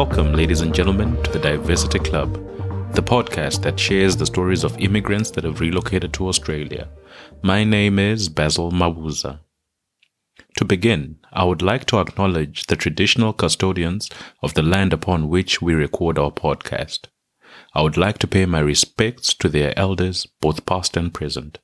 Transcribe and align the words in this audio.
Welcome, 0.00 0.32
ladies 0.32 0.62
and 0.62 0.74
gentlemen, 0.74 1.22
to 1.24 1.30
the 1.30 1.38
Diversity 1.38 1.98
Club, 1.98 2.32
the 2.94 3.02
podcast 3.02 3.60
that 3.64 3.78
shares 3.78 4.16
the 4.16 4.24
stories 4.24 4.64
of 4.64 4.78
immigrants 4.78 5.30
that 5.32 5.44
have 5.44 5.60
relocated 5.60 6.14
to 6.14 6.26
Australia. 6.26 6.88
My 7.42 7.64
name 7.64 7.98
is 7.98 8.30
Basil 8.30 8.72
Mabuza. 8.72 9.40
To 10.56 10.64
begin, 10.64 11.18
I 11.34 11.44
would 11.44 11.60
like 11.60 11.84
to 11.88 11.98
acknowledge 11.98 12.64
the 12.68 12.76
traditional 12.76 13.34
custodians 13.34 14.08
of 14.42 14.54
the 14.54 14.62
land 14.62 14.94
upon 14.94 15.28
which 15.28 15.60
we 15.60 15.74
record 15.74 16.18
our 16.18 16.30
podcast. 16.30 17.08
I 17.74 17.82
would 17.82 17.98
like 17.98 18.16
to 18.20 18.26
pay 18.26 18.46
my 18.46 18.60
respects 18.60 19.34
to 19.34 19.50
their 19.50 19.78
elders, 19.78 20.26
both 20.40 20.64
past 20.64 20.96
and 20.96 21.12
present. 21.12 21.58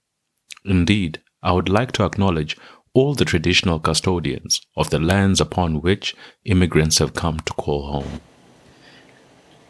Indeed, 0.63 1.23
I 1.43 1.53
would 1.53 1.71
like 1.71 1.93
to 1.93 2.05
acknowledge 2.05 2.59
all 2.93 3.15
the 3.15 3.27
traditional 3.27 3.79
custodians 3.79 4.61
of 4.75 4.89
the 4.89 4.99
lands 4.99 5.39
upon 5.39 5.83
which 5.83 6.17
immigrants 6.47 6.99
have 6.99 7.13
come 7.13 7.39
to 7.41 7.53
call 7.53 7.93
home. 7.93 8.21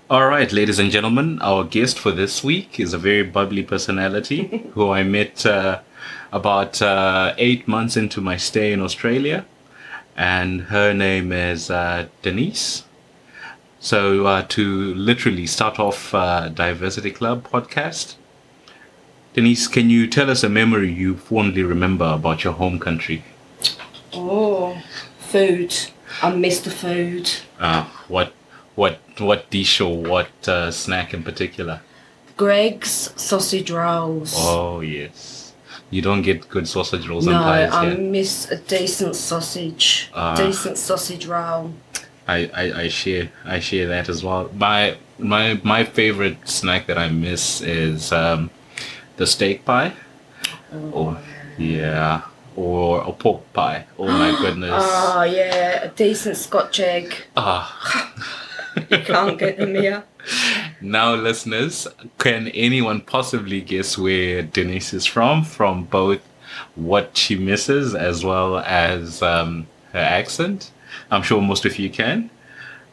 All 0.08 0.28
right, 0.28 0.52
ladies 0.52 0.78
and 0.78 0.92
gentlemen, 0.92 1.40
our 1.42 1.64
guest 1.64 1.98
for 1.98 2.12
this 2.12 2.44
week 2.44 2.78
is 2.78 2.94
a 2.94 2.98
very 2.98 3.24
bubbly 3.24 3.64
personality 3.64 4.62
who 4.74 4.92
I 4.92 5.02
met 5.02 5.44
uh, 5.44 5.80
about 6.30 6.80
uh, 6.80 7.34
eight 7.38 7.66
months 7.66 7.96
into 7.96 8.20
my 8.20 8.36
stay 8.36 8.72
in 8.72 8.80
Australia. 8.80 9.44
And 10.16 10.60
her 10.70 10.94
name 10.94 11.32
is 11.32 11.72
uh, 11.72 12.06
Denise. 12.22 12.84
So, 13.80 14.26
uh, 14.26 14.42
to 14.50 14.94
literally 14.94 15.44
start 15.44 15.80
off 15.80 16.14
uh, 16.14 16.50
Diversity 16.50 17.10
Club 17.10 17.44
podcast, 17.50 18.14
Denise, 19.34 19.66
can 19.66 19.90
you 19.90 20.06
tell 20.06 20.30
us 20.30 20.44
a 20.44 20.48
memory 20.48 20.92
you 20.92 21.16
fondly 21.16 21.64
remember 21.64 22.04
about 22.04 22.44
your 22.44 22.52
home 22.52 22.78
country? 22.78 23.24
Oh, 24.12 24.80
food. 25.18 25.76
I 26.22 26.32
miss 26.32 26.60
the 26.60 26.70
food. 26.70 27.28
Uh, 27.58 27.86
what, 28.06 28.32
what, 28.76 29.00
what 29.18 29.50
dish 29.50 29.80
or 29.80 29.96
what 29.96 30.48
uh, 30.48 30.70
snack 30.70 31.12
in 31.12 31.22
particular? 31.22 31.80
Greggs 32.36 33.12
sausage 33.16 33.70
rolls. 33.70 34.34
Oh 34.36 34.80
yes, 34.80 35.54
you 35.90 36.02
don't 36.02 36.20
get 36.20 36.48
good 36.50 36.68
sausage 36.68 37.08
rolls 37.08 37.26
no, 37.26 37.32
and 37.32 37.42
pies 37.42 37.72
I 37.72 37.96
miss 37.96 38.50
a 38.50 38.58
decent 38.58 39.16
sausage. 39.16 40.10
Ah. 40.14 40.36
decent 40.36 40.76
sausage 40.76 41.26
roll. 41.26 41.72
I, 42.28 42.50
I, 42.54 42.80
I 42.82 42.88
share 42.88 43.30
I 43.44 43.60
share 43.60 43.88
that 43.88 44.10
as 44.10 44.22
well. 44.22 44.50
My 44.54 44.98
my 45.18 45.58
my 45.64 45.84
favorite 45.84 46.46
snack 46.46 46.86
that 46.88 46.98
I 46.98 47.08
miss 47.08 47.62
is 47.62 48.12
um, 48.12 48.50
the 49.16 49.26
steak 49.26 49.64
pie. 49.64 49.94
Oh 50.72 51.18
yeah, 51.56 52.20
or 52.54 53.00
a 53.00 53.12
pork 53.12 53.50
pie. 53.54 53.86
Oh 53.98 54.08
my 54.08 54.38
goodness. 54.42 54.84
Oh 54.86 55.22
yeah, 55.22 55.84
a 55.84 55.88
decent 55.88 56.36
Scotch 56.36 56.80
egg. 56.80 57.14
Ah. 57.34 58.42
You 58.90 58.98
can't 58.98 59.38
get 59.38 59.58
them 59.58 59.74
here. 59.74 60.04
Now, 60.80 61.14
listeners, 61.14 61.88
can 62.18 62.48
anyone 62.48 63.00
possibly 63.00 63.60
guess 63.60 63.96
where 63.96 64.42
Denise 64.42 64.92
is 64.92 65.06
from? 65.06 65.44
From 65.44 65.84
both 65.84 66.20
what 66.74 67.16
she 67.16 67.36
misses 67.36 67.94
as 67.94 68.24
well 68.24 68.58
as 68.58 69.22
um, 69.22 69.66
her 69.92 69.98
accent. 69.98 70.70
I'm 71.10 71.22
sure 71.22 71.40
most 71.40 71.64
of 71.64 71.78
you 71.78 71.90
can. 71.90 72.30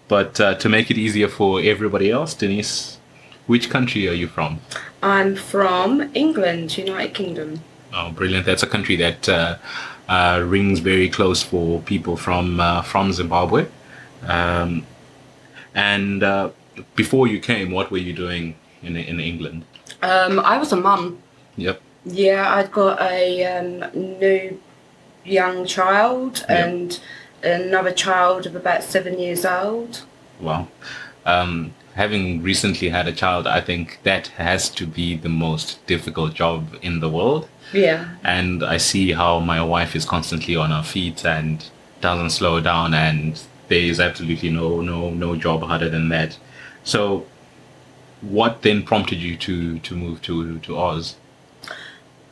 But 0.08 0.40
uh, 0.40 0.56
to 0.56 0.70
make 0.70 0.92
it 0.92 0.98
easier 0.98 1.28
for 1.28 1.62
everybody 1.62 2.12
else, 2.12 2.34
Denise, 2.34 3.00
which 3.48 3.70
country 3.70 4.08
are 4.08 4.14
you 4.14 4.28
from? 4.28 4.60
I'm 5.02 5.36
from 5.36 6.10
England, 6.14 6.78
United 6.78 7.14
Kingdom. 7.14 7.62
Oh, 7.94 8.12
brilliant! 8.12 8.46
That's 8.46 8.64
a 8.64 8.68
country 8.68 8.96
that 8.98 9.30
uh, 9.30 9.58
uh, 10.10 10.44
rings 10.46 10.80
very 10.80 11.10
close 11.10 11.44
for 11.44 11.82
people 11.82 12.18
from 12.18 12.60
uh, 12.60 12.82
from 12.82 13.14
Zimbabwe. 13.14 13.68
Um, 14.24 14.86
and 15.76 16.24
uh, 16.24 16.50
before 16.96 17.28
you 17.28 17.40
came, 17.40 17.72
what 17.72 17.92
were 17.92 17.98
you 17.98 18.14
doing 18.14 18.56
in 18.82 18.96
in 18.96 19.20
England? 19.20 19.64
Um, 20.02 20.40
I 20.40 20.58
was 20.58 20.72
a 20.72 20.76
mum. 20.76 21.20
Yep. 21.58 21.82
Yeah, 22.06 22.54
I'd 22.56 22.72
got 22.72 23.00
a 23.02 23.46
um, 23.46 24.20
new 24.20 24.60
young 25.24 25.66
child 25.66 26.46
Yeah. 26.50 26.66
and 26.66 27.00
another 27.44 27.92
child 27.92 28.46
of 28.46 28.56
about 28.56 28.84
seven 28.84 29.20
years 29.20 29.46
old. 29.46 30.02
Well, 30.42 30.68
um, 31.26 31.74
having 31.96 32.42
recently 32.44 32.90
had 32.90 33.08
a 33.08 33.14
child, 33.14 33.48
I 33.48 33.62
think 33.62 34.00
that 34.04 34.28
has 34.38 34.70
to 34.72 34.86
be 34.86 35.16
the 35.16 35.30
most 35.30 35.86
difficult 35.88 36.34
job 36.34 36.76
in 36.82 37.00
the 37.00 37.10
world. 37.10 37.48
Yeah. 37.72 38.16
And 38.24 38.64
I 38.64 38.78
see 38.78 39.14
how 39.14 39.40
my 39.40 39.64
wife 39.64 39.96
is 39.96 40.06
constantly 40.06 40.56
on 40.58 40.72
her 40.72 40.84
feet 40.84 41.26
and 41.26 41.64
doesn't 42.02 42.32
slow 42.32 42.60
down, 42.60 42.94
and 42.94 43.40
there 43.68 43.80
is 43.80 44.00
absolutely 44.00 44.50
no 44.50 44.82
no 44.82 45.10
no 45.10 45.36
job 45.36 45.64
harder 45.64 45.90
than 45.90 46.10
that. 46.10 46.38
So, 46.84 47.26
what 48.22 48.62
then 48.62 48.84
prompted 48.84 49.20
you 49.20 49.36
to 49.38 49.80
to 49.80 49.96
move 49.96 50.22
to 50.24 50.60
to 50.60 50.78
Oz? 50.78 51.16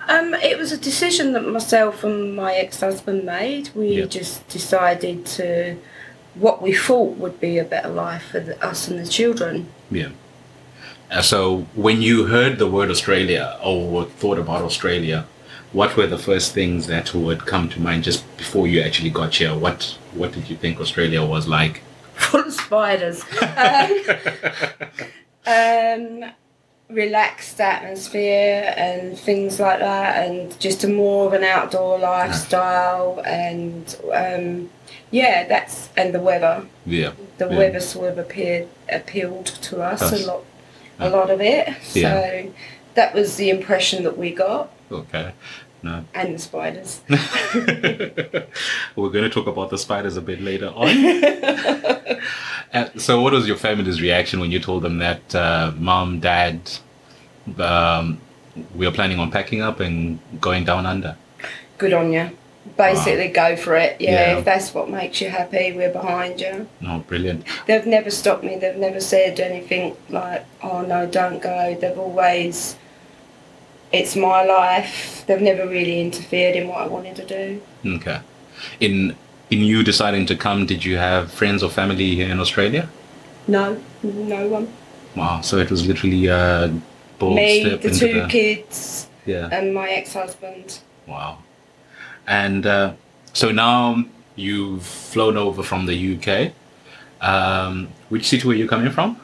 Um, 0.07 0.33
it 0.33 0.57
was 0.57 0.71
a 0.71 0.77
decision 0.77 1.33
that 1.33 1.47
myself 1.47 2.03
and 2.03 2.35
my 2.35 2.53
ex-husband 2.55 3.23
made. 3.23 3.69
We 3.75 3.99
Yeah. 3.99 4.05
just 4.05 4.47
decided 4.49 5.25
to 5.37 5.77
what 6.35 6.61
we 6.61 6.73
thought 6.73 7.17
would 7.17 7.39
be 7.39 7.57
a 7.59 7.63
better 7.63 7.89
life 7.89 8.23
for 8.31 8.39
the, 8.39 8.61
us 8.65 8.87
and 8.87 8.97
the 8.99 9.07
children. 9.07 9.67
Yeah. 9.91 10.09
Uh, 11.11 11.21
so, 11.21 11.67
when 11.75 12.01
you 12.01 12.25
heard 12.27 12.57
the 12.57 12.67
word 12.67 12.89
Australia 12.89 13.57
or 13.63 14.05
thought 14.05 14.39
about 14.39 14.61
Australia, 14.63 15.25
what 15.73 15.95
were 15.95 16.07
the 16.07 16.17
first 16.17 16.53
things 16.53 16.87
that 16.87 17.13
would 17.13 17.45
come 17.45 17.69
to 17.69 17.79
mind 17.79 18.03
just 18.03 18.25
before 18.37 18.67
you 18.67 18.81
actually 18.81 19.09
got 19.09 19.35
here? 19.35 19.55
What 19.55 19.97
What 20.13 20.33
did 20.33 20.49
you 20.49 20.57
think 20.57 20.79
Australia 20.79 21.25
was 21.25 21.47
like? 21.47 21.81
Full 22.15 22.41
of 22.41 22.53
spiders. 22.53 23.23
um, 23.41 23.93
um, 26.25 26.31
relaxed 26.89 27.59
atmosphere 27.61 28.73
and 28.75 29.17
things 29.17 29.59
like 29.59 29.79
that, 29.79 30.27
and 30.27 30.59
just 30.59 30.83
a 30.83 30.87
more 30.87 31.27
of 31.27 31.33
an 31.33 31.43
outdoor 31.43 31.97
lifestyle. 31.99 33.21
And 33.25 33.95
um, 34.13 34.69
yeah, 35.09 35.47
that's 35.47 35.89
and 35.95 36.13
the 36.13 36.19
weather. 36.19 36.65
Yeah. 36.85 37.13
the 37.37 37.49
yeah. 37.49 37.57
weather 37.57 37.79
sort 37.79 38.11
of 38.11 38.17
appeared 38.17 38.67
appealed 38.89 39.47
to 39.47 39.81
us 39.81 40.01
Us. 40.01 40.23
a 40.23 40.27
lot 40.27 40.43
a 40.99 41.09
lot 41.09 41.29
of 41.31 41.41
it 41.41 41.67
Yeah. 41.93 42.21
so 42.21 42.53
that 42.93 43.15
was 43.15 43.37
the 43.37 43.49
impression 43.49 44.03
that 44.03 44.17
we 44.17 44.31
got 44.31 44.69
Okay. 44.91 45.33
No. 45.83 46.05
and 46.13 46.35
the 46.35 46.39
spiders 46.39 47.01
We're 48.95 49.09
going 49.09 49.23
to 49.23 49.29
talk 49.31 49.47
about 49.47 49.71
the 49.71 49.77
spiders 49.79 50.15
a 50.17 50.21
bit 50.21 50.41
later 50.41 50.67
on. 50.75 50.89
Uh, 52.73 52.87
so, 52.97 53.19
what 53.21 53.33
was 53.33 53.45
your 53.49 53.57
family's 53.57 54.01
reaction 54.01 54.39
when 54.39 54.49
you 54.49 54.57
told 54.57 54.81
them 54.81 54.99
that 54.99 55.35
uh, 55.35 55.73
mom, 55.77 56.21
dad, 56.21 56.57
um, 57.59 58.17
we 58.75 58.85
are 58.87 58.91
planning 58.93 59.19
on 59.19 59.29
packing 59.29 59.59
up 59.61 59.81
and 59.81 60.19
going 60.39 60.63
down 60.63 60.85
under? 60.85 61.17
good 61.77 61.91
on 61.93 62.13
you 62.13 62.29
basically 62.77 63.27
go 63.27 63.55
for 63.57 63.75
it 63.75 63.99
yeah, 63.99 64.11
Yeah. 64.11 64.37
if 64.37 64.45
that's 64.45 64.73
what 64.73 64.87
makes 64.89 65.19
you 65.19 65.29
happy 65.29 65.73
we're 65.73 65.91
behind 65.91 66.39
you 66.39 66.67
No, 66.79 66.99
brilliant. 66.99 67.43
they've 67.65 67.85
never 67.87 68.09
stopped 68.11 68.43
me 68.43 68.55
they've 68.55 68.77
never 68.77 69.01
said 69.01 69.39
anything 69.39 69.97
like 70.09 70.45
oh 70.61 70.81
no 70.83 71.07
don't 71.07 71.41
go 71.41 71.75
they've 71.81 71.97
always 71.97 72.77
it's 73.93 74.15
my 74.15 74.43
life 74.43 75.23
they've 75.27 75.41
never 75.41 75.67
really 75.67 75.99
interfered 76.01 76.55
in 76.55 76.67
what 76.67 76.79
i 76.79 76.87
wanted 76.87 77.15
to 77.15 77.25
do 77.25 77.61
Okay. 77.97 78.19
In 78.79 79.15
in 79.49 79.59
you 79.71 79.83
deciding 79.83 80.25
to 80.27 80.35
come, 80.35 80.65
did 80.65 80.85
you 80.85 80.95
have 80.97 81.29
friends 81.29 81.61
or 81.63 81.69
family 81.69 82.15
here 82.15 82.29
in 82.29 82.39
Australia? 82.39 82.87
no 83.47 83.77
no 84.03 84.47
one 84.47 84.67
Wow. 85.15 85.41
So 85.41 85.57
it 85.57 85.69
was 85.69 85.85
literally 85.85 86.27
a 86.27 86.71
bold 87.19 87.35
me 87.35 87.61
step 87.61 87.81
the 87.81 87.87
into 87.89 87.99
two 87.99 88.21
the 88.21 88.27
kids 88.27 89.07
yeah. 89.25 89.49
and 89.51 89.73
my 89.73 89.89
ex-husband 89.89 90.79
Wow. 91.07 91.39
And 92.27 92.65
uh, 92.65 92.93
so 93.33 93.51
now 93.51 94.05
you've 94.35 94.85
flown 94.85 95.35
over 95.37 95.63
from 95.63 95.85
the 95.87 95.97
UK. 96.15 96.53
Um, 97.21 97.89
which 98.09 98.25
city 98.27 98.47
were 98.47 98.53
you 98.53 98.67
coming 98.67 98.91
from? 98.91 99.17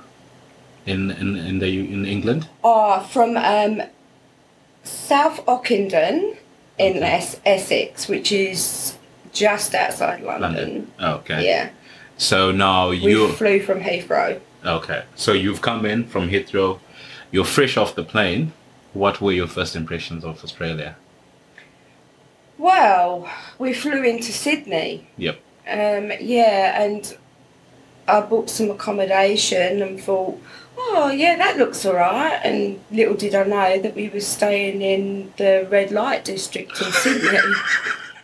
In 0.86 1.12
in 1.12 1.36
in 1.38 1.60
the 1.60 1.68
in 1.68 2.06
England? 2.06 2.48
Oh, 2.64 3.00
from 3.14 3.38
um, 3.38 3.82
South 4.88 5.46
Ockendon 5.46 6.38
in 6.78 7.02
Es- 7.04 7.40
Essex, 7.46 8.08
which 8.08 8.32
is 8.32 8.96
just 9.34 9.76
outside 9.76 10.22
London. 10.24 10.92
Okay. 11.02 11.46
Yeah, 11.46 11.70
So 12.18 12.52
now 12.52 12.90
we 12.90 12.98
you 12.98 13.28
flew 13.34 13.60
from 13.62 13.82
Heathrow. 13.82 14.40
okay. 14.66 15.04
So 15.16 15.34
you've 15.34 15.62
come 15.62 15.86
in 15.86 16.08
from 16.08 16.30
Heathrow. 16.30 16.80
You're 17.32 17.46
fresh 17.46 17.78
off 17.78 17.96
the 17.96 18.04
plane. 18.04 18.54
What 18.94 19.22
were 19.22 19.32
your 19.34 19.48
first 19.48 19.76
impressions 19.76 20.24
of 20.24 20.44
Australia? 20.44 20.96
Well, 22.58 23.30
we 23.60 23.74
flew 23.74 24.02
into 24.04 24.32
Sydney. 24.32 25.08
Yep. 25.18 25.40
Um, 25.70 26.12
yeah, 26.20 26.82
and 26.82 27.16
I 28.08 28.22
booked 28.22 28.50
some 28.50 28.72
accommodation 28.72 29.82
and 29.82 30.02
thought, 30.02 30.42
oh 30.78 31.12
yeah, 31.16 31.36
that 31.38 31.58
looks 31.58 31.86
alright. 31.86 32.40
And 32.44 32.80
little 32.92 33.16
did 33.16 33.36
I 33.36 33.44
know 33.44 33.80
that 33.82 33.96
we 33.96 34.10
were 34.10 34.20
staying 34.22 34.82
in 34.82 35.34
the 35.38 35.68
red 35.70 35.92
light 35.92 36.26
district 36.26 36.82
in 36.82 36.92
Sydney. 36.92 37.38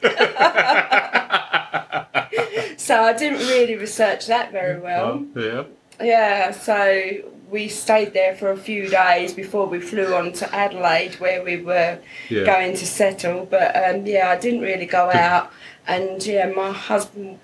so 2.77 3.01
I 3.03 3.13
didn't 3.13 3.39
really 3.47 3.75
research 3.75 4.27
that 4.27 4.51
very 4.51 4.79
well. 4.79 5.25
Oh, 5.35 5.39
yeah. 5.39 5.63
Yeah, 6.01 6.51
so 6.51 7.17
we 7.49 7.67
stayed 7.69 8.13
there 8.13 8.35
for 8.35 8.51
a 8.51 8.57
few 8.57 8.89
days 8.89 9.33
before 9.33 9.67
we 9.67 9.79
flew 9.79 10.13
on 10.15 10.33
to 10.33 10.55
Adelaide, 10.55 11.15
where 11.19 11.43
we 11.43 11.57
were 11.61 11.99
Yeah. 12.29 12.45
going 12.45 12.75
to 12.75 12.85
settle. 12.85 13.45
But 13.45 13.75
um, 13.75 14.05
yeah, 14.05 14.29
I 14.29 14.37
didn't 14.37 14.61
really 14.61 14.87
go 14.87 15.11
out, 15.11 15.51
and 15.87 16.25
yeah, 16.25 16.47
my 16.47 16.71
husband 16.71 17.39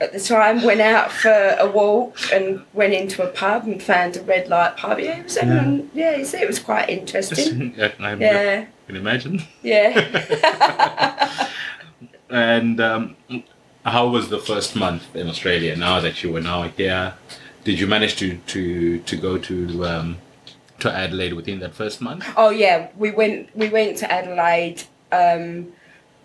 at 0.00 0.12
the 0.12 0.20
time 0.20 0.62
went 0.62 0.80
out 0.80 1.12
for 1.12 1.56
a 1.58 1.68
walk 1.70 2.16
and 2.32 2.62
went 2.72 2.94
into 2.94 3.22
a 3.22 3.26
pub 3.28 3.64
and 3.66 3.82
found 3.82 4.16
a 4.16 4.22
red 4.22 4.48
light 4.48 4.76
pub. 4.76 4.98
Yeah, 4.98 5.18
it 5.18 5.24
was 5.24 5.36
everyone, 5.36 5.90
yeah, 5.94 6.16
you 6.16 6.24
see, 6.24 6.38
it 6.38 6.46
was 6.46 6.58
quite 6.58 6.88
interesting. 6.88 7.74
yeah, 7.76 7.92
I 8.00 8.14
Yeah, 8.14 8.64
can 8.86 8.96
imagine. 8.96 9.42
yeah. 9.62 11.48
And 12.30 12.80
um, 12.80 13.16
how 13.84 14.08
was 14.08 14.28
the 14.28 14.38
first 14.38 14.76
month 14.76 15.14
in 15.16 15.28
Australia? 15.28 15.74
Now 15.76 15.98
that 16.00 16.22
you 16.22 16.32
were 16.32 16.40
now 16.40 16.62
here, 16.68 17.14
did 17.64 17.80
you 17.80 17.86
manage 17.88 18.16
to 18.16 18.36
to 18.46 18.98
to 19.00 19.16
go 19.16 19.36
to 19.38 19.84
um, 19.84 20.18
to 20.78 20.92
Adelaide 20.92 21.32
within 21.34 21.58
that 21.60 21.74
first 21.74 22.00
month? 22.00 22.24
Oh 22.36 22.50
yeah, 22.50 22.88
we 22.96 23.10
went 23.10 23.54
we 23.56 23.68
went 23.68 23.96
to 23.98 24.10
Adelaide 24.12 24.84
um, 25.10 25.72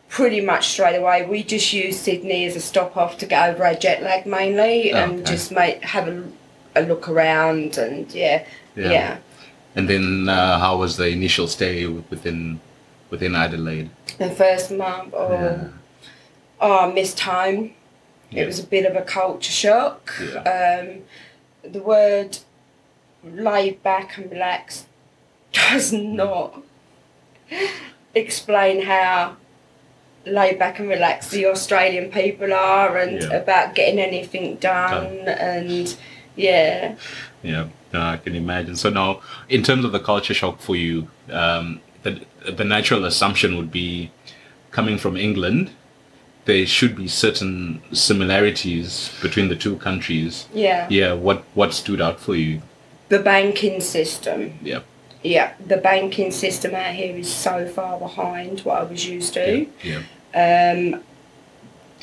pretty 0.09 0.41
much 0.41 0.67
straight 0.69 0.95
away. 0.95 1.25
We 1.25 1.43
just 1.43 1.73
used 1.73 1.99
Sydney 1.99 2.45
as 2.45 2.55
a 2.55 2.61
stop 2.61 2.95
off 2.95 3.17
to 3.19 3.25
get 3.25 3.49
over 3.49 3.65
our 3.65 3.73
jet 3.75 4.01
lag 4.03 4.25
mainly, 4.25 4.93
Oh, 4.93 4.97
and 4.97 5.13
okay. 5.21 5.31
just 5.31 5.51
make 5.51 5.83
have 5.83 6.07
a, 6.07 6.23
a 6.75 6.81
look 6.83 7.09
around 7.09 7.77
and 7.77 8.11
yeah, 8.13 8.45
Yeah. 8.75 8.91
yeah. 8.91 9.17
And 9.75 9.89
then 9.89 10.29
uh, 10.29 10.57
how 10.59 10.77
was 10.77 10.95
the 10.97 11.07
initial 11.09 11.47
stay 11.47 11.85
within 11.85 12.59
within 13.09 13.35
Adelaide? 13.35 13.89
The 14.17 14.29
first 14.29 14.71
month, 14.71 15.13
oh, 15.13 15.31
Yeah. 15.33 15.67
oh, 16.61 16.79
I 16.89 16.93
missed 16.93 17.19
home. 17.19 17.73
Yeah. 18.31 18.43
It 18.43 18.47
was 18.47 18.59
a 18.59 18.63
bit 18.67 18.85
of 18.85 18.95
a 18.95 19.01
culture 19.01 19.51
shock. 19.51 20.13
Um, 20.45 21.01
the 21.63 21.81
word 21.81 22.37
laid 23.23 23.81
back 23.83 24.17
and 24.17 24.31
relaxed 24.31 24.85
does 25.51 25.91
not 25.91 26.61
explain 28.15 28.83
how 28.83 29.35
laid 30.25 30.57
back 30.59 30.79
and 30.79 30.89
relaxed 30.89 31.31
the 31.31 31.45
Australian 31.45 32.11
people 32.11 32.53
are 32.53 32.97
and 32.97 33.21
Yeah. 33.21 33.33
about 33.33 33.75
getting 33.75 33.99
anything 33.99 34.55
done 34.55 35.27
and 35.27 35.95
yeah. 36.35 36.95
Yeah, 37.43 37.67
no, 37.93 38.01
I 38.01 38.17
can 38.17 38.35
imagine. 38.35 38.75
So 38.75 38.89
now, 38.89 39.21
in 39.49 39.61
terms 39.63 39.85
of 39.85 39.91
the 39.91 39.99
culture 39.99 40.33
shock 40.33 40.59
for 40.59 40.75
you, 40.75 41.07
um, 41.31 41.79
the 42.03 42.21
the 42.51 42.63
natural 42.63 43.05
assumption 43.05 43.55
would 43.57 43.71
be 43.71 44.11
coming 44.71 44.97
from 44.97 45.15
England. 45.17 45.69
There 46.45 46.65
should 46.65 46.95
be 46.95 47.07
certain 47.07 47.81
similarities 47.91 49.11
between 49.21 49.47
the 49.49 49.55
two 49.55 49.77
countries. 49.77 50.47
Yeah. 50.53 50.87
Yeah, 50.89 51.13
what 51.13 51.43
what 51.53 51.73
stood 51.73 52.01
out 52.01 52.19
for 52.19 52.35
you? 52.35 52.61
The 53.09 53.19
banking 53.19 53.81
system. 53.81 54.53
Yeah, 54.63 54.79
Yeah. 55.25 55.53
The 55.65 55.77
banking 55.77 56.31
system 56.31 56.75
out 56.75 56.93
here 56.93 57.15
is 57.17 57.33
so 57.33 57.67
far 57.67 57.97
behind 57.99 58.59
what 58.61 58.77
I 58.77 58.83
was 58.83 59.07
used 59.07 59.33
to. 59.33 59.65
yeah, 59.83 60.01
Um, 60.33 61.01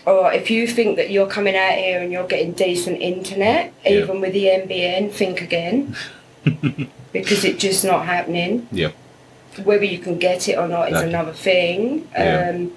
or 0.04 0.32
if 0.32 0.50
you 0.50 0.66
think 0.66 0.96
that 0.96 1.10
you're 1.10 1.28
coming 1.28 1.56
out 1.56 1.74
here 1.74 2.00
and 2.00 2.10
you're 2.10 2.26
getting 2.26 2.52
decent 2.52 3.00
internet, 3.00 3.72
Yeah. 3.84 3.90
even 4.00 4.20
with 4.20 4.32
the 4.32 4.46
NBN, 4.46 5.10
think 5.12 5.40
again. 5.40 5.94
because 7.12 7.44
it's 7.44 7.62
just 7.62 7.84
not 7.84 8.06
happening. 8.06 8.66
yeah, 8.72 8.90
Whether 9.62 9.84
you 9.84 9.98
can 9.98 10.18
get 10.18 10.48
it 10.48 10.58
or 10.58 10.66
not 10.66 10.84
is 10.88 10.94
Exactly. 10.94 11.08
another 11.14 11.32
thing. 11.32 12.08
Yeah. 12.12 12.50
Um, 12.50 12.72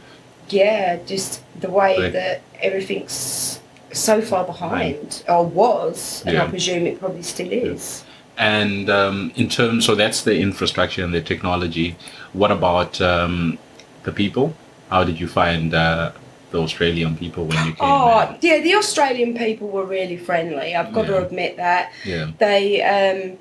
yeah, 0.49 0.97
just 1.07 1.41
the 1.59 1.71
way 1.71 1.97
Right. 1.97 2.13
that 2.13 2.41
everything's 2.61 3.59
so 3.91 4.21
far 4.21 4.43
behind, 4.43 5.23
or 5.27 5.43
was, 5.45 6.21
and 6.27 6.37
I 6.37 6.43
Yeah. 6.43 6.49
presume 6.49 6.85
it 6.85 6.99
probably 6.99 7.23
still 7.23 7.51
is. 7.51 8.03
And 8.37 8.89
um, 8.89 9.31
in 9.35 9.47
terms, 9.49 9.85
so 9.85 9.95
that's 9.95 10.23
the 10.23 10.39
infrastructure 10.39 11.03
and 11.03 11.13
the 11.13 11.21
technology. 11.21 11.95
What 12.33 12.51
about 12.51 12.99
um, 13.01 13.57
the 14.03 14.11
people? 14.11 14.55
How 14.89 15.03
did 15.03 15.19
you 15.19 15.27
find 15.27 15.73
uh, 15.73 16.11
the 16.51 16.59
Australian 16.59 17.15
people 17.17 17.45
when 17.45 17.57
you 17.65 17.73
came? 17.73 17.79
Oh, 17.89 18.19
in? 18.29 18.37
yeah, 18.41 18.59
the 18.59 18.75
Australian 18.75 19.37
people 19.37 19.69
were 19.69 19.85
really 19.85 20.17
friendly. 20.17 20.75
I've 20.75 20.93
got 20.93 21.05
Yeah. 21.07 21.11
to 21.19 21.25
admit 21.25 21.57
that. 21.57 21.91
yeah, 22.05 22.31
they 22.37 22.81
um, 22.83 23.37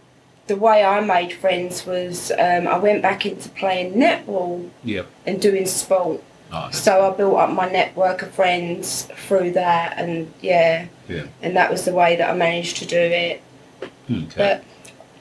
the 0.46 0.56
way 0.56 0.84
I 0.84 1.00
made 1.00 1.32
friends 1.32 1.86
was 1.86 2.30
um, 2.32 2.68
I 2.68 2.78
went 2.78 3.02
back 3.02 3.24
into 3.26 3.48
playing 3.48 3.94
netball 3.94 4.68
yeah. 4.84 5.02
and 5.26 5.40
doing 5.40 5.66
sport. 5.66 6.22
Oh, 6.52 6.68
So 6.70 7.10
I 7.10 7.16
built 7.16 7.36
up 7.38 7.50
my 7.50 7.68
network 7.70 8.22
of 8.22 8.30
friends 8.30 9.08
through 9.26 9.52
that, 9.52 9.98
and 9.98 10.32
yeah, 10.40 10.86
yeah. 11.08 11.24
and 11.42 11.56
that 11.56 11.70
was 11.70 11.84
the 11.84 11.92
way 11.94 12.14
that 12.16 12.30
I 12.30 12.34
managed 12.34 12.76
to 12.76 12.86
do 12.86 12.98
it. 12.98 13.42
Okay. 14.10 14.28
But 14.36 14.64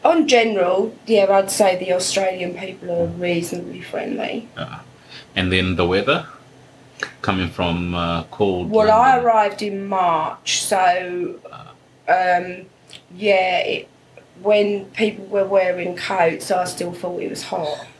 on 0.03 0.27
general, 0.27 0.95
yeah, 1.05 1.31
I'd 1.31 1.51
say 1.51 1.77
the 1.77 1.93
Australian 1.93 2.55
people 2.55 2.91
are 2.91 3.07
reasonably 3.07 3.81
friendly. 3.81 4.47
Uh, 4.57 4.79
and 5.35 5.51
then 5.51 5.75
the 5.75 5.85
weather 5.85 6.27
coming 7.21 7.49
from 7.49 7.95
uh, 7.95 8.23
cold. 8.25 8.69
Well, 8.69 8.91
I 8.91 9.17
arrived 9.17 9.61
in 9.61 9.85
March, 9.87 10.61
so 10.61 11.39
um, 12.07 12.65
yeah, 13.15 13.59
it, 13.59 13.89
when 14.41 14.85
people 14.87 15.25
were 15.25 15.45
wearing 15.45 15.95
coats, 15.95 16.51
I 16.51 16.65
still 16.65 16.93
thought 16.93 17.21
it 17.21 17.29
was 17.29 17.43
hot. 17.43 17.87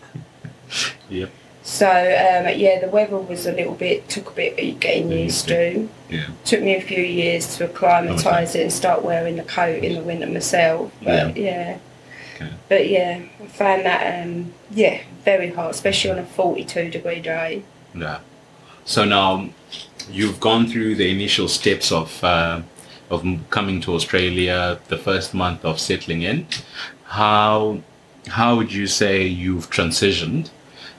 Yep. 1.10 1.30
So 1.62 1.88
um, 1.88 2.58
yeah, 2.58 2.80
the 2.82 2.90
weather 2.90 3.18
was 3.18 3.46
a 3.46 3.52
little 3.52 3.76
bit 3.76 4.10
took 4.10 4.32
a 4.32 4.34
bit 4.34 4.60
of 4.60 4.80
getting 4.80 5.12
Yeah, 5.12 5.18
used 5.18 5.48
to. 5.50 5.88
Yeah. 6.10 6.28
Took 6.44 6.62
me 6.62 6.76
a 6.76 6.82
few 6.82 7.04
years 7.04 7.56
to 7.58 7.66
acclimatise 7.66 8.56
it 8.56 8.64
and 8.64 8.74
start 8.74 9.04
wearing 9.04 9.38
the 9.38 9.44
coat 9.44 9.84
in 9.84 9.94
the 9.94 10.02
winter 10.02 10.26
myself. 10.28 10.92
But 11.04 11.38
yeah, 11.38 11.78
Okay. 12.36 12.52
but 12.70 12.90
yeah, 12.90 13.22
I 13.42 13.48
found 13.48 13.86
that 13.86 14.24
um, 14.24 14.54
yeah 14.72 15.02
very 15.24 15.52
hot, 15.52 15.72
especially 15.72 16.12
on 16.12 16.20
a 16.20 16.26
forty-two 16.26 16.90
degree 16.90 17.22
day. 17.22 17.64
Yeah. 17.96 18.20
So 18.86 19.06
now 19.06 19.50
you've 20.10 20.40
gone 20.40 20.68
through 20.68 20.96
the 20.96 21.10
initial 21.10 21.48
steps 21.48 21.92
of 21.92 22.24
uh, 22.24 22.62
of 23.10 23.26
coming 23.50 23.82
to 23.82 23.94
Australia, 23.94 24.80
the 24.88 24.98
first 24.98 25.34
month 25.34 25.64
of 25.64 25.80
settling 25.80 26.24
in. 26.24 26.48
How 27.06 27.80
how 28.28 28.56
would 28.56 28.72
you 28.74 28.88
say 28.88 29.26
you've 29.26 29.70
transitioned 29.70 30.50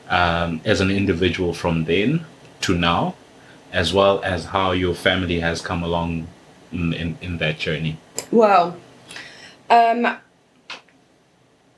um, 0.08 0.60
as 0.64 0.80
an 0.80 0.90
individual 0.90 1.54
from 1.54 1.84
then 1.84 2.24
to 2.60 2.74
now, 2.76 3.14
as 3.72 3.92
well 3.92 4.20
as 4.22 4.46
how 4.46 4.72
your 4.72 4.94
family 4.94 5.40
has 5.40 5.60
come 5.60 5.82
along 5.82 6.28
in, 6.72 6.92
in, 6.92 7.18
in 7.20 7.38
that 7.38 7.58
journey? 7.58 7.98
Well, 8.30 8.76
um, 9.70 10.16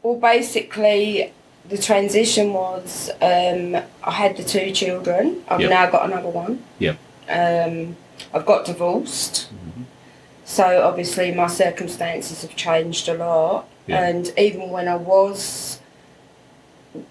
well, 0.06 0.16
basically, 0.20 1.32
the 1.68 1.76
transition 1.78 2.52
was 2.52 3.10
um, 3.20 3.76
I 4.04 4.10
had 4.12 4.36
the 4.36 4.44
two 4.44 4.70
children. 4.70 5.42
I've 5.48 5.60
Yep. 5.60 5.70
now 5.70 5.90
got 5.90 6.04
another 6.04 6.28
one. 6.28 6.62
Yep. 6.78 6.96
Um, 7.28 7.96
I've 8.32 8.46
got 8.46 8.64
divorced. 8.64 9.48
So 10.44 10.82
obviously 10.82 11.34
my 11.34 11.48
circumstances 11.48 12.42
have 12.42 12.54
changed 12.54 13.08
a 13.08 13.14
lot. 13.14 13.66
Yeah. 13.88 14.06
And 14.06 14.32
even 14.38 14.70
when 14.70 14.86
I 14.86 14.94
was 14.94 15.80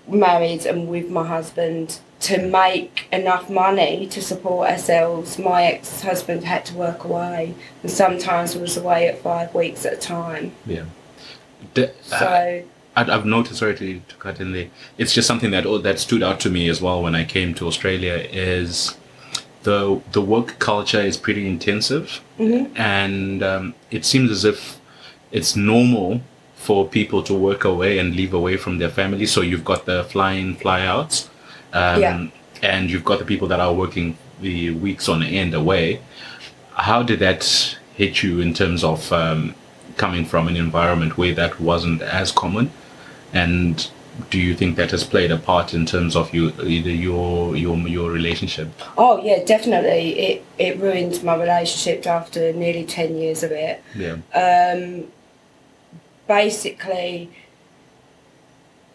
married 0.07 0.65
and 0.65 0.87
with 0.87 1.09
my 1.09 1.25
husband, 1.27 1.99
to 2.21 2.41
make 2.41 3.07
enough 3.11 3.49
money 3.49 4.07
to 4.07 4.21
support 4.21 4.69
ourselves, 4.69 5.37
my 5.37 5.63
ex 5.65 6.01
husband 6.01 6.45
had 6.45 6.65
to 6.67 6.73
work 6.75 7.03
away 7.03 7.53
and 7.83 7.91
sometimes 7.91 8.55
was 8.55 8.77
away 8.77 9.07
at 9.09 9.19
five 9.19 9.53
weeks 9.53 9.85
at 9.85 9.93
a 9.93 9.97
time. 9.97 10.53
Yeah. 10.65 10.85
The- 11.73 11.91
So 12.03 12.63
I've 12.95 13.25
noticed, 13.25 13.59
sorry 13.59 13.75
to, 13.75 13.99
to 13.99 14.15
cut 14.15 14.39
in 14.39 14.53
there, 14.53 14.67
it's 14.97 15.13
just 15.13 15.27
something 15.27 15.51
that 15.51 15.65
oh, 15.65 15.77
that 15.79 15.99
stood 15.99 16.23
out 16.23 16.39
to 16.41 16.49
me 16.49 16.69
as 16.69 16.81
well 16.81 17.01
when 17.03 17.15
I 17.15 17.25
came 17.25 17.53
to 17.55 17.67
Australia 17.67 18.13
is 18.31 18.95
the 19.63 20.01
the 20.13 20.21
work 20.21 20.59
culture 20.59 21.01
is 21.01 21.17
pretty 21.17 21.47
intensive, 21.47 22.21
Mhm. 22.39 22.71
and 22.77 23.43
um, 23.43 23.73
it 23.91 24.05
seems 24.05 24.31
as 24.31 24.45
if 24.45 24.79
it's 25.31 25.55
normal 25.55 26.21
for 26.55 26.87
people 26.87 27.21
to 27.23 27.33
work 27.33 27.63
away 27.65 27.99
and 27.99 28.15
leave 28.15 28.33
away 28.33 28.57
from 28.57 28.77
their 28.79 28.89
family. 28.89 29.25
So 29.25 29.41
you've 29.41 29.65
got 29.65 29.85
the 29.85 30.03
fly-in, 30.05 30.55
fly-outs, 30.55 31.29
um, 31.73 32.01
Yeah. 32.01 32.27
and 32.63 32.89
you've 32.89 33.03
got 33.05 33.19
the 33.19 33.25
people 33.25 33.47
that 33.49 33.59
are 33.59 33.73
working 33.73 34.17
the 34.41 34.71
weeks 34.71 35.07
on 35.09 35.21
end 35.21 35.53
away. 35.53 35.99
How 36.73 37.03
did 37.03 37.19
that 37.19 37.77
hit 37.95 38.23
you 38.23 38.39
in 38.41 38.53
terms 38.53 38.83
of 38.83 39.11
um, 39.13 39.53
coming 39.97 40.25
from 40.25 40.47
an 40.47 40.55
environment 40.55 41.17
where 41.17 41.33
that 41.35 41.59
wasn't 41.59 42.01
as 42.01 42.31
common? 42.31 42.71
And 43.35 43.89
do 44.29 44.39
you 44.39 44.55
think 44.55 44.77
that 44.77 44.91
has 44.91 45.03
played 45.03 45.29
a 45.31 45.37
part 45.37 45.73
in 45.73 45.85
terms 45.85 46.15
of 46.15 46.33
you 46.33 46.53
either 46.63 46.89
your 46.89 47.55
your 47.55 47.77
your 47.79 48.09
relationship? 48.11 48.69
Oh 48.97 49.21
yeah, 49.21 49.43
definitely. 49.43 50.17
It 50.19 50.45
it 50.57 50.79
ruined 50.79 51.21
my 51.21 51.35
relationship 51.35 52.07
after 52.07 52.53
nearly 52.53 52.85
ten 52.85 53.17
years 53.17 53.43
of 53.43 53.51
it. 53.51 53.83
Yeah. 53.93 54.15
Um, 54.33 55.07
basically, 56.27 57.29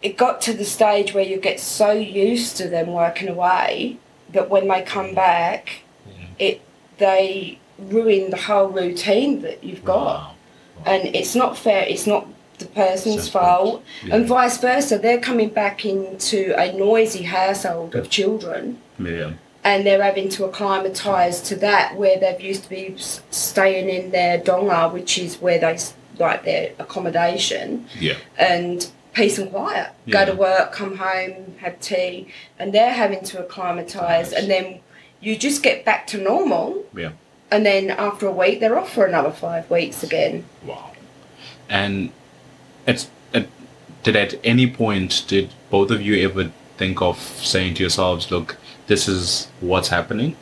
it 0.01 0.17
got 0.17 0.41
to 0.41 0.53
the 0.53 0.65
stage 0.65 1.13
where 1.13 1.23
you 1.23 1.37
get 1.37 1.59
so 1.59 1.91
used 1.91 2.57
to 2.57 2.67
them 2.67 2.87
working 2.91 3.29
away 3.29 3.97
that 4.33 4.49
when 4.49 4.67
they 4.67 4.81
come 4.81 5.13
back, 5.13 5.81
Yeah. 6.07 6.25
it 6.39 6.61
they 6.97 7.59
ruin 7.77 8.29
the 8.31 8.37
whole 8.37 8.67
routine 8.69 9.41
that 9.41 9.63
you've 9.63 9.85
got. 9.85 10.05
Wow. 10.19 10.35
and 10.85 11.15
it's 11.15 11.35
not 11.35 11.57
fair. 11.57 11.83
It's 11.83 12.07
not 12.07 12.25
the 12.61 12.67
person's 12.67 13.27
fault, 13.27 13.83
Yeah. 14.05 14.15
and 14.15 14.25
vice 14.25 14.57
versa. 14.57 14.97
They're 14.97 15.19
coming 15.19 15.49
back 15.49 15.85
into 15.85 16.53
a 16.57 16.71
noisy 16.71 17.23
household 17.23 17.95
of 17.95 18.09
children, 18.09 18.77
Yeah. 18.99 19.31
and 19.63 19.85
they're 19.85 20.01
having 20.01 20.29
to 20.29 20.45
acclimatise 20.45 21.41
to 21.49 21.55
that 21.57 21.95
where 21.97 22.17
they've 22.17 22.39
used 22.41 22.63
to 22.63 22.69
be 22.69 22.95
staying 23.29 23.89
in 23.89 24.11
their 24.11 24.37
donga, 24.37 24.89
which 24.89 25.17
is 25.17 25.41
where 25.41 25.59
they 25.59 25.77
like 26.19 26.43
their 26.45 26.71
accommodation, 26.79 27.85
Yeah. 27.99 28.15
and 28.37 28.87
peace 29.13 29.37
and 29.37 29.51
quiet. 29.51 29.87
Yeah. 30.05 30.25
Go 30.25 30.31
to 30.31 30.37
work, 30.37 30.71
come 30.71 30.97
home, 30.97 31.55
have 31.61 31.79
tea, 31.81 32.27
and 32.59 32.71
they're 32.73 32.93
having 32.93 33.23
to 33.25 33.39
acclimatise, 33.39 34.31
and 34.31 34.49
then 34.49 34.79
you 35.19 35.35
just 35.35 35.61
get 35.63 35.83
back 35.83 36.07
to 36.07 36.17
normal, 36.17 36.83
Yeah. 36.95 37.09
and 37.51 37.65
then 37.65 37.89
after 37.91 38.27
a 38.27 38.31
week 38.31 38.59
they're 38.59 38.77
off 38.79 38.91
for 38.93 39.05
another 39.05 39.31
five 39.31 39.69
weeks 39.69 40.01
again. 40.03 40.45
Wow. 40.65 40.91
And 41.69 42.11
it's 42.87 43.09
at, 43.33 43.47
did 44.03 44.15
at 44.15 44.35
any 44.43 44.69
point 44.69 45.25
did 45.27 45.53
both 45.69 45.91
of 45.91 46.01
you 46.01 46.27
ever 46.27 46.51
think 46.77 47.01
of 47.01 47.17
saying 47.19 47.75
to 47.75 47.83
yourselves, 47.83 48.31
"Look, 48.31 48.57
this 48.87 49.07
is 49.07 49.47
what's 49.59 49.89
happening. 49.89 50.35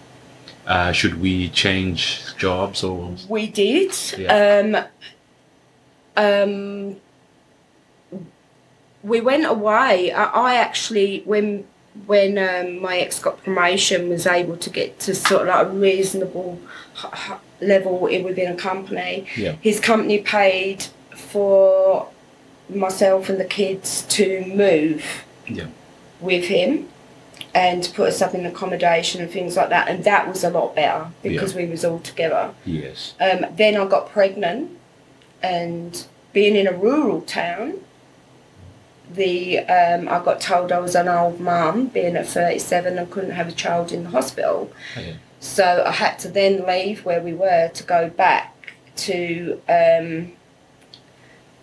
Uh, 0.65 0.91
should 0.91 1.21
we 1.21 1.49
change 1.49 2.21
jobs 2.37 2.83
or?" 2.83 3.15
We 3.27 3.47
did. 3.47 3.93
Yeah. 4.17 4.85
Um, 6.15 6.25
um, 6.25 6.95
we 9.03 9.21
went 9.21 9.45
away. 9.45 10.11
I, 10.11 10.23
I 10.25 10.55
actually, 10.55 11.21
when 11.25 11.65
when 12.05 12.37
um, 12.37 12.81
my 12.81 12.97
ex 12.99 13.19
got 13.19 13.43
promotion, 13.43 14.09
was 14.09 14.25
able 14.25 14.57
to 14.57 14.69
get 14.69 14.99
to 14.99 15.15
sort 15.15 15.43
of 15.43 15.47
like 15.47 15.67
a 15.67 15.69
reasonable 15.69 16.59
level 17.61 17.99
within 17.99 18.51
a 18.53 18.55
company. 18.55 19.27
Yeah. 19.35 19.53
His 19.61 19.79
company 19.79 20.19
paid 20.19 20.87
for 21.15 22.09
myself 22.69 23.29
and 23.29 23.39
the 23.39 23.45
kids 23.45 24.03
to 24.09 24.45
move 24.45 25.03
Yeah. 25.47 25.67
with 26.19 26.45
him 26.45 26.87
and 27.55 27.83
to 27.83 27.91
put 27.91 28.09
us 28.09 28.21
up 28.21 28.35
in 28.35 28.45
accommodation 28.45 29.21
and 29.21 29.31
things 29.31 29.55
like 29.57 29.69
that 29.69 29.87
and 29.87 30.03
that 30.03 30.27
was 30.27 30.43
a 30.43 30.49
lot 30.49 30.75
better 30.75 31.07
because 31.23 31.55
we 31.55 31.65
was 31.65 31.83
all 31.83 31.99
together 31.99 32.53
Yes. 32.65 33.15
um, 33.19 33.45
then 33.55 33.75
i 33.75 33.85
got 33.87 34.09
pregnant 34.09 34.69
and 35.41 36.05
being 36.31 36.55
in 36.55 36.67
a 36.67 36.71
rural 36.73 37.21
town 37.21 37.79
the 39.11 39.59
um, 39.59 40.07
i 40.07 40.23
got 40.23 40.39
told 40.39 40.71
i 40.71 40.77
was 40.79 40.93
an 40.95 41.07
old 41.07 41.39
mum 41.39 41.87
being 41.87 42.15
at 42.15 42.27
37 42.27 42.97
and 42.99 43.09
couldn't 43.09 43.31
have 43.31 43.47
a 43.47 43.51
child 43.53 43.91
in 43.91 44.03
the 44.03 44.09
hospital 44.11 44.71
Okay. 44.95 45.15
so 45.39 45.83
i 45.87 45.91
had 45.91 46.19
to 46.19 46.27
then 46.27 46.65
leave 46.67 47.03
where 47.05 47.21
we 47.21 47.33
were 47.33 47.69
to 47.73 47.83
go 47.83 48.09
back 48.09 48.73
to 48.95 49.59
um, 49.69 50.31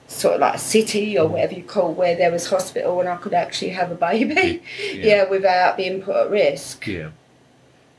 sort 0.08 0.34
of 0.34 0.40
like 0.40 0.54
a 0.54 0.58
city 0.58 1.18
or 1.18 1.26
whatever 1.28 1.54
you 1.54 1.62
call 1.62 1.92
where 1.92 2.14
there 2.14 2.30
was 2.30 2.48
hospital 2.48 3.00
and 3.00 3.08
i 3.08 3.16
could 3.16 3.34
actually 3.34 3.70
have 3.70 3.90
a 3.90 3.94
baby 3.94 4.62
yeah, 4.94 5.24
without 5.30 5.76
being 5.76 6.00
put 6.00 6.16
at 6.16 6.30
risk. 6.30 6.86
Yeah. 6.86 7.10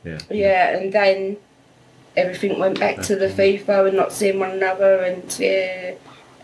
Yeah. 0.03 0.19
Yeah, 0.29 0.77
and 0.77 0.93
then 0.93 1.37
everything 2.15 2.59
went 2.59 2.79
back 2.79 3.01
to 3.01 3.15
the 3.15 3.27
FIFO 3.27 3.87
and 3.87 3.97
not 3.97 4.13
seeing 4.13 4.39
one 4.39 4.51
another, 4.51 4.99
and 4.99 5.37
yeah, 5.39 5.95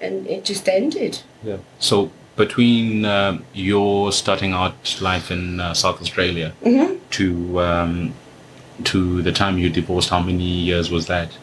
and 0.02 0.28
it 0.28 0.44
just 0.44 0.68
ended. 0.68 1.22
Yeah. 1.44 1.58
So 1.80 2.12
between 2.36 3.06
um, 3.06 3.46
your 3.54 4.12
starting 4.12 4.54
out 4.54 5.00
life 5.02 5.32
in 5.32 5.60
uh, 5.60 5.74
South 5.74 6.02
Australia 6.02 6.54
hmm 6.64 6.96
to 7.12 7.62
um, 7.62 8.14
to 8.84 9.22
the 9.22 9.32
time 9.32 9.58
you 9.60 9.70
divorced, 9.70 10.10
how 10.10 10.20
many 10.20 10.44
years 10.44 10.90
was 10.90 11.06
that? 11.06 11.38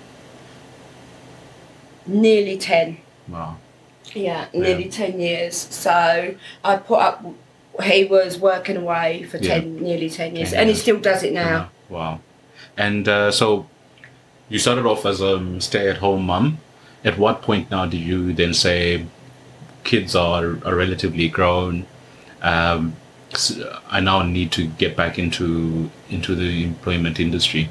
Nearly 2.07 2.59
10. 2.59 2.97
Wow. 3.29 3.57
Yeah, 4.15 4.47
nearly 4.53 4.89
10 4.89 5.21
years. 5.21 5.57
So 5.57 6.35
I 6.65 6.77
put 6.77 7.01
up, 7.01 7.25
he 7.83 8.05
was 8.05 8.39
working 8.39 8.77
away 8.77 9.25
for 9.25 9.39
10, 9.39 9.83
nearly 9.83 10.11
10 10.11 10.37
years, 10.37 10.51
10 10.51 10.61
and 10.61 10.69
he 10.69 10.75
still 10.75 11.01
does 11.01 11.23
it 11.23 11.33
now. 11.33 11.71
Wow. 11.89 12.21
And 12.77 13.09
uh, 13.09 13.31
so 13.31 13.67
you 14.49 14.59
started 14.59 14.87
off 14.87 15.07
as 15.07 15.21
a 15.21 15.61
stay-at-home 15.61 16.25
mum. 16.25 16.59
At 17.05 17.19
what 17.19 17.43
point 17.43 17.71
now 17.71 17.87
do 17.87 17.97
you 17.97 18.33
then 18.33 18.53
say 18.53 19.07
kids 19.85 20.15
are, 20.15 20.59
are 20.65 20.75
relatively 20.75 21.29
grown? 21.29 21.87
Um, 22.43 22.95
I 23.89 24.01
now 24.01 24.23
need 24.23 24.51
to 24.53 24.67
get 24.67 24.97
back 24.97 25.19
into 25.19 25.91
into 26.09 26.35
the 26.35 26.65
employment 26.65 27.21
industry. 27.21 27.71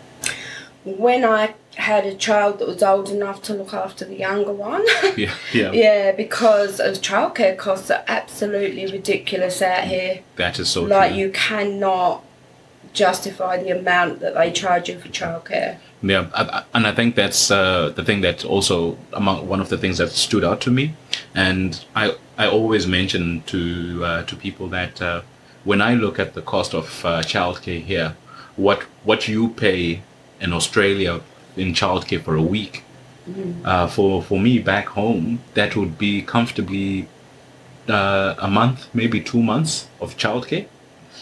When 0.86 1.26
I 1.26 1.54
had 1.80 2.06
a 2.06 2.14
child 2.16 2.60
that 2.60 2.68
was 2.68 2.84
old 2.84 3.10
enough 3.10 3.42
to 3.44 3.54
look 3.54 3.74
after 3.74 4.06
the 4.06 4.16
younger 4.16 4.52
one, 4.54 4.86
Yeah, 5.18 5.34
yeah, 5.54 5.72
yeah, 5.84 6.12
because 6.12 6.80
of 6.80 6.96
childcare 6.96 7.58
costs 7.58 7.90
are 7.90 8.04
absolutely 8.08 8.86
ridiculous 8.86 9.62
out 9.62 9.86
here. 9.86 10.20
That 10.36 10.60
is 10.60 10.70
so 10.70 10.84
like 10.84 11.12
true. 11.12 11.20
you 11.22 11.30
cannot 11.32 12.24
justify 12.94 13.62
the 13.62 13.70
amount 13.78 14.20
that 14.20 14.34
they 14.36 14.52
charge 14.52 14.90
you 14.90 15.00
for 15.00 15.08
childcare. 15.10 15.78
Yeah, 16.02 16.28
I, 16.34 16.44
I- 16.44 16.64
and 16.74 16.88
I 16.88 16.94
think 16.94 17.16
that's 17.16 17.52
uh, 17.52 17.90
the 17.96 18.04
thing 18.04 18.22
that 18.22 18.46
also 18.46 18.98
among 19.14 19.48
one 19.48 19.60
of 19.62 19.70
the 19.70 19.78
things 19.78 19.98
that 19.98 20.10
stood 20.12 20.44
out 20.44 20.62
to 20.62 20.72
me, 20.72 20.94
and 21.36 21.84
I 21.96 22.16
I 22.38 22.48
always 22.48 22.88
mention 22.88 23.44
to 23.48 24.02
uh, 24.06 24.24
to 24.24 24.36
people 24.36 24.68
that 24.70 25.02
uh, 25.02 25.22
when 25.66 25.82
I 25.82 25.94
look 25.94 26.20
at 26.20 26.34
the 26.34 26.42
cost 26.42 26.74
of 26.74 27.04
uh, 27.06 27.22
childcare 27.22 27.82
here, 27.84 28.16
what 28.56 28.84
what 29.04 29.28
you 29.28 29.50
pay 29.50 30.02
in 30.42 30.54
Australia 30.54 31.20
in 31.56 31.74
childcare 31.74 32.22
for 32.22 32.36
a 32.36 32.42
week, 32.42 32.84
uh, 33.64 33.88
for 33.88 34.22
for 34.24 34.40
me 34.40 34.60
back 34.60 34.88
home, 34.88 35.40
that 35.54 35.76
would 35.76 35.98
be 35.98 36.22
comfortably 36.22 37.08
uh, 37.88 38.36
a 38.40 38.48
month, 38.48 38.88
maybe 38.94 39.20
two 39.22 39.42
months 39.42 39.88
of 40.02 40.18
childcare. 40.18 40.66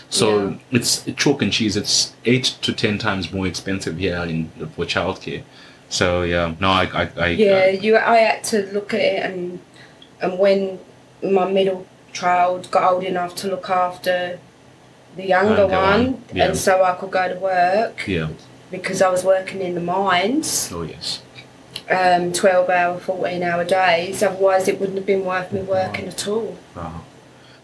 So 0.10 0.28
Yeah. 0.28 0.54
it's 0.72 1.04
chalk 1.18 1.42
and 1.42 1.52
cheese. 1.52 1.76
It's 1.76 2.14
eight 2.26 2.46
to 2.62 2.72
ten 2.74 2.98
times 2.98 3.32
more 3.34 3.48
expensive 3.48 3.98
here 3.98 4.24
in 4.24 4.50
for 4.76 4.86
childcare. 4.86 5.44
So 5.90 6.24
yeah, 6.24 6.54
no, 6.60 6.70
I, 6.70 6.84
I, 6.94 7.10
I 7.18 7.28
Yeah, 7.30 7.68
you. 7.70 7.98
I 7.98 8.18
had 8.18 8.44
to 8.46 8.58
look 8.74 8.94
at 8.94 9.00
it, 9.02 9.24
and 9.24 9.60
and 10.22 10.40
when 10.40 10.80
my 11.24 11.50
middle 11.52 11.86
child 12.14 12.70
got 12.72 12.92
old 12.92 13.04
enough 13.04 13.36
to 13.36 13.48
look 13.48 13.70
after 13.70 14.40
the 15.16 15.26
younger 15.28 15.68
one, 15.68 16.24
yeah. 16.34 16.46
and 16.46 16.58
so 16.58 16.84
I 16.84 16.94
could 16.94 17.12
go 17.12 17.28
to 17.34 17.40
work 17.40 18.08
yeah. 18.08 18.28
Because 18.72 19.02
I 19.02 19.10
was 19.10 19.24
working 19.24 19.62
in 19.62 19.76
the 19.76 19.82
mines, 19.82 20.70
Oh 20.74 20.82
yes. 20.84 21.22
um, 21.90 22.32
twelve 22.34 22.70
hour, 22.70 23.00
fourteen 23.00 23.44
hour 23.44 23.64
days. 23.64 24.22
Otherwise, 24.24 24.68
it 24.68 24.80
wouldn't 24.80 24.98
have 24.98 25.06
been 25.06 25.26
worth 25.26 25.52
me 25.52 25.62
working 25.62 26.08
at 26.08 26.28
all. 26.28 26.58
Wow. 26.76 27.02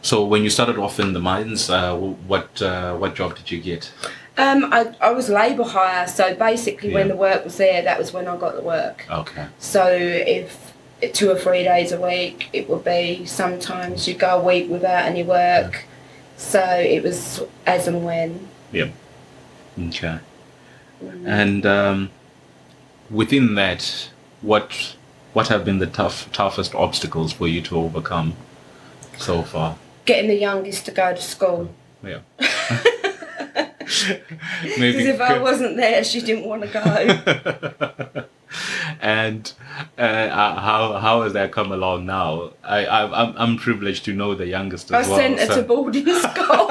So 0.02 0.26
when 0.26 0.44
you 0.44 0.50
started 0.50 0.78
off 0.78 1.00
in 1.00 1.14
the 1.14 1.20
mines, 1.20 1.70
uh, 1.70 1.96
what 1.96 2.62
uh, 2.62 2.96
what 2.98 3.16
job 3.16 3.36
did 3.38 3.52
you 3.52 3.62
get? 3.62 3.92
Um, 4.36 4.66
I, 4.74 4.96
I 5.00 5.12
was 5.12 5.30
labour 5.30 5.64
hire, 5.64 6.08
so 6.08 6.34
basically 6.34 6.92
when 6.92 7.08
the 7.08 7.16
work 7.16 7.44
was 7.46 7.58
there, 7.58 7.84
that 7.84 8.00
was 8.00 8.12
when 8.12 8.28
I 8.28 8.36
got 8.36 8.56
the 8.56 8.62
work. 8.62 9.06
Okay. 9.10 9.46
So 9.60 9.86
if 9.88 10.74
two 11.14 11.30
or 11.30 11.38
three 11.38 11.64
days 11.64 11.92
a 11.92 12.02
week, 12.02 12.50
it 12.52 12.68
would 12.68 12.84
be 12.84 13.26
sometimes 13.26 14.08
you 14.08 14.16
go 14.16 14.40
a 14.40 14.44
week 14.44 14.70
without 14.72 15.06
any 15.06 15.22
work. 15.24 15.86
So 16.36 16.60
it 16.62 17.04
was 17.04 17.44
as 17.68 17.88
and 17.88 18.04
when. 18.04 18.50
Okay. 19.80 20.20
And 21.26 21.66
um, 21.66 22.10
within 23.10 23.56
that, 23.56 24.10
what 24.42 24.96
what 25.34 25.48
have 25.48 25.66
been 25.66 25.80
the 25.80 25.88
tough 25.88 26.32
toughest 26.32 26.76
obstacles 26.76 27.34
for 27.34 27.48
you 27.48 27.62
to 27.62 27.78
overcome 27.78 28.36
so 29.18 29.42
far? 29.42 29.78
Getting 30.06 30.30
the 30.30 30.36
youngest 30.36 30.86
to 30.86 30.92
go 30.92 31.14
to 31.16 31.22
school. 31.22 31.74
Yeah. 32.04 32.20
Because 34.64 35.06
if 35.06 35.22
I 35.22 35.40
wasn't 35.40 35.78
there, 35.78 36.04
she 36.04 36.22
didn't 36.22 36.46
want 36.46 36.64
to 36.64 36.68
go. 36.68 38.26
and 39.02 39.52
uh, 39.98 40.02
uh, 40.02 40.60
how 40.60 40.94
how 40.94 41.22
has 41.24 41.34
that 41.34 41.52
come 41.52 41.72
along 41.72 42.06
now? 42.06 42.52
I, 42.64 42.86
I 42.86 43.24
I'm 43.24 43.34
I'm 43.38 43.58
privileged 43.58 44.06
to 44.06 44.14
know 44.14 44.36
the 44.36 44.48
youngest 44.48 44.92
I 44.94 45.02
as 45.02 45.08
well. 45.08 45.18
sent 45.18 45.40
her 45.40 45.46
so- 45.48 45.56
to 45.56 45.64
boarding 45.64 46.06
school. 46.20 46.68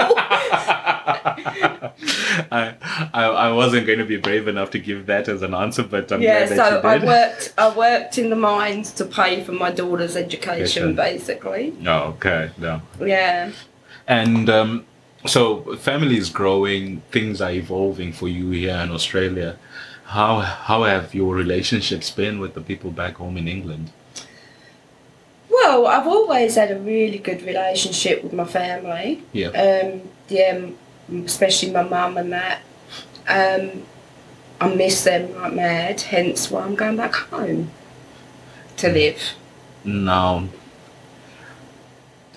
I, 2.51 2.75
I 3.13 3.25
I 3.25 3.53
wasn't 3.53 3.87
going 3.87 3.99
to 3.99 4.05
be 4.05 4.17
brave 4.17 4.49
enough 4.49 4.71
to 4.71 4.79
give 4.79 5.07
that 5.07 5.29
as 5.29 5.43
an 5.43 5.55
answer, 5.55 5.83
but 5.83 6.11
I'm 6.13 6.23
yeah, 6.23 6.47
glad 6.47 6.57
so 6.57 6.81
I 6.89 7.05
worked. 7.05 7.55
I 7.59 7.77
worked 7.77 8.19
in 8.19 8.31
the 8.31 8.37
mines 8.37 8.93
to 8.93 9.05
pay 9.05 9.43
for 9.45 9.53
my 9.53 9.71
daughter's 9.71 10.17
education, 10.17 10.95
basically. 10.95 11.75
Oh, 11.87 12.15
okay, 12.15 12.51
no. 12.59 12.83
Yeah. 13.01 13.53
And 14.09 14.51
um, 14.51 14.87
so, 15.27 15.77
family 15.77 16.17
is 16.17 16.31
growing, 16.31 17.01
things 17.13 17.41
are 17.41 17.53
evolving 17.53 18.13
for 18.13 18.29
you 18.29 18.51
here 18.51 18.77
in 18.77 18.91
Australia. 18.91 19.57
How 20.13 20.41
how 20.41 20.83
have 20.85 21.15
your 21.15 21.35
relationships 21.35 22.11
been 22.11 22.39
with 22.39 22.53
the 22.53 22.61
people 22.61 22.91
back 22.91 23.15
home 23.17 23.39
in 23.39 23.49
England? 23.49 23.93
Well, 25.49 25.87
I've 25.87 26.07
always 26.07 26.57
had 26.57 26.71
a 26.71 26.79
really 26.79 27.19
good 27.19 27.43
relationship 27.43 28.23
with 28.23 28.33
my 28.35 28.45
family. 28.45 29.23
Yeah. 29.33 29.49
Um, 29.49 30.03
yeah, 30.29 30.69
especially 31.25 31.71
my 31.71 31.83
mum 31.83 32.19
and 32.19 32.33
that. 32.33 32.61
Um, 33.27 33.85
I 34.61 34.75
miss 34.75 35.05
them 35.05 35.35
like 35.35 35.55
mad, 35.55 36.01
hence 36.03 36.51
why 36.51 36.63
I'm 36.63 36.75
going 36.75 36.97
back 36.97 37.15
home 37.15 37.71
to 38.77 38.89
live. 38.93 39.21
now, 39.85 40.49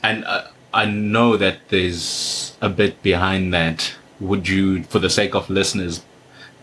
and 0.02 0.24
uh, 0.26 0.48
I 0.74 0.86
know 0.86 1.38
that 1.38 1.58
there's 1.70 2.56
a 2.62 2.70
bit 2.70 3.02
behind 3.04 3.54
that. 3.54 3.96
Would 4.20 4.48
you, 4.48 4.84
for 4.84 5.00
the 5.00 5.10
sake 5.10 5.36
of 5.36 5.50
listeners, 5.50 6.04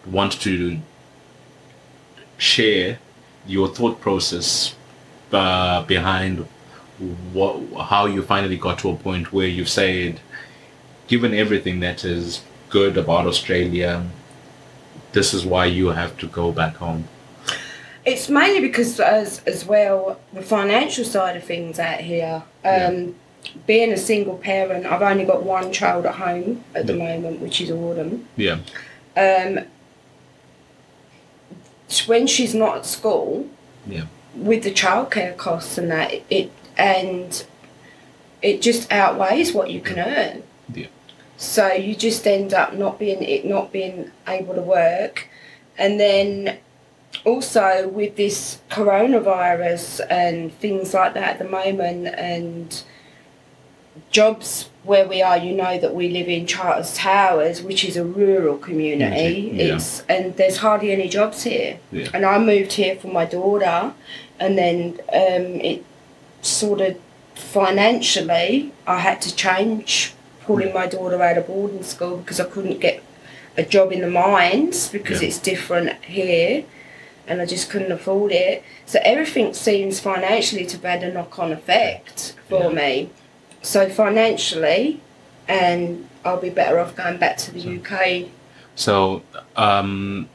want 0.06 0.32
to 0.40 0.80
share 2.42 2.98
your 3.46 3.68
thought 3.68 4.00
process 4.00 4.74
uh, 5.32 5.82
behind 5.84 6.44
what, 7.32 7.54
how 7.84 8.06
you 8.06 8.20
finally 8.22 8.56
got 8.56 8.78
to 8.80 8.90
a 8.90 8.96
point 8.96 9.32
where 9.32 9.46
you've 9.46 9.68
said, 9.68 10.20
given 11.06 11.32
everything 11.34 11.78
that 11.80 12.04
is 12.04 12.42
good 12.68 12.96
about 12.98 13.26
Australia, 13.26 14.04
this 15.12 15.32
is 15.32 15.46
why 15.46 15.66
you 15.66 15.88
have 15.88 16.16
to 16.18 16.26
go 16.26 16.50
back 16.52 16.74
home. 16.76 17.04
It's 18.04 18.28
mainly 18.28 18.60
because, 18.60 18.98
as 18.98 19.40
as 19.46 19.64
well, 19.64 20.18
the 20.32 20.42
financial 20.42 21.04
side 21.04 21.36
of 21.36 21.44
things 21.44 21.78
out 21.78 22.00
here. 22.00 22.42
Um, 22.64 23.14
Being 23.66 23.92
a 23.92 23.96
single 23.96 24.36
parent, 24.38 24.86
I've 24.86 25.02
only 25.02 25.24
got 25.24 25.42
one 25.42 25.72
child 25.72 26.06
at 26.06 26.14
home 26.14 26.62
at 26.74 26.86
the 26.86 26.94
Yeah. 26.96 27.06
moment, 27.08 27.40
which 27.40 27.60
is 27.60 27.70
Autumn. 27.70 28.26
Yeah, 28.36 28.58
Um, 29.16 29.52
when 32.06 32.26
she's 32.26 32.54
not 32.54 32.78
at 32.78 32.86
school, 32.86 33.48
yeah, 33.86 34.06
with 34.34 34.64
the 34.64 34.70
childcare 34.70 35.36
costs 35.36 35.78
and 35.78 35.90
that, 35.90 36.22
it 36.30 36.50
and 36.76 37.44
it 38.40 38.62
just 38.62 38.90
outweighs 38.90 39.52
what 39.52 39.70
you 39.70 39.80
can 39.80 39.98
earn. 39.98 40.42
yeah, 40.74 40.86
So 41.36 41.72
you 41.72 41.94
just 41.94 42.26
end 42.26 42.52
up 42.52 42.74
not 42.74 42.98
being 42.98 43.22
it 43.22 43.44
not 43.44 43.72
being 43.72 44.10
able 44.26 44.54
to 44.54 44.62
work, 44.62 45.28
and 45.78 46.00
then 46.00 46.58
also 47.24 47.88
with 47.88 48.16
this 48.16 48.60
coronavirus 48.70 50.00
and 50.10 50.52
things 50.54 50.94
like 50.94 51.14
that 51.14 51.34
at 51.34 51.38
the 51.38 51.44
moment, 51.44 52.06
and 52.08 52.82
jobs 54.10 54.70
where 54.84 55.06
we 55.06 55.22
are, 55.22 55.36
you 55.38 55.54
know 55.54 55.78
that 55.78 55.94
we 55.94 56.08
live 56.08 56.28
in 56.28 56.46
Charters 56.46 56.94
Towers, 56.96 57.62
which 57.62 57.84
is 57.84 57.96
a 57.96 58.04
rural 58.04 58.58
community. 58.58 59.50
Yeah. 59.54 59.76
It's 59.76 60.00
and 60.08 60.36
there's 60.36 60.58
hardly 60.58 60.90
any 60.92 61.08
jobs 61.08 61.44
here. 61.44 61.78
Yeah. 61.92 62.08
And 62.12 62.24
I 62.24 62.38
moved 62.38 62.72
here 62.72 62.96
for 62.96 63.08
my 63.08 63.24
daughter, 63.24 63.92
and 64.40 64.58
then 64.58 64.98
um, 65.12 65.60
it 65.60 65.84
sort 66.42 66.80
of 66.80 66.96
financially 67.34 68.72
I 68.86 68.98
had 68.98 69.20
to 69.22 69.34
change 69.34 70.14
pulling 70.42 70.72
my 70.74 70.86
daughter 70.86 71.22
out 71.22 71.38
of 71.38 71.46
boarding 71.46 71.82
school 71.84 72.16
because 72.18 72.40
I 72.40 72.44
couldn't 72.44 72.80
get 72.80 73.02
a 73.56 73.62
job 73.62 73.92
in 73.92 74.00
the 74.00 74.10
mines 74.10 74.88
because 74.88 75.22
Yeah. 75.22 75.28
it's 75.28 75.38
different 75.38 76.04
here 76.04 76.64
and 77.28 77.40
I 77.40 77.46
just 77.46 77.70
couldn't 77.70 77.92
afford 77.92 78.32
it. 78.32 78.64
So 78.86 78.98
everything 79.04 79.54
seems 79.54 80.00
financially 80.00 80.66
to 80.66 80.76
have 80.76 80.84
had 80.84 81.02
a 81.04 81.12
knock 81.12 81.38
on 81.38 81.52
effect 81.52 82.34
for 82.48 82.70
me. 82.70 83.10
So 83.62 83.88
financially 83.88 85.00
and 85.48 86.08
I'll 86.24 86.40
be 86.40 86.50
better 86.50 86.78
off 86.78 86.94
going 86.94 87.18
back 87.18 87.36
to 87.38 87.52
the 87.52 87.78
UK. 87.80 88.28
So, 88.74 89.22
um, 89.56 90.28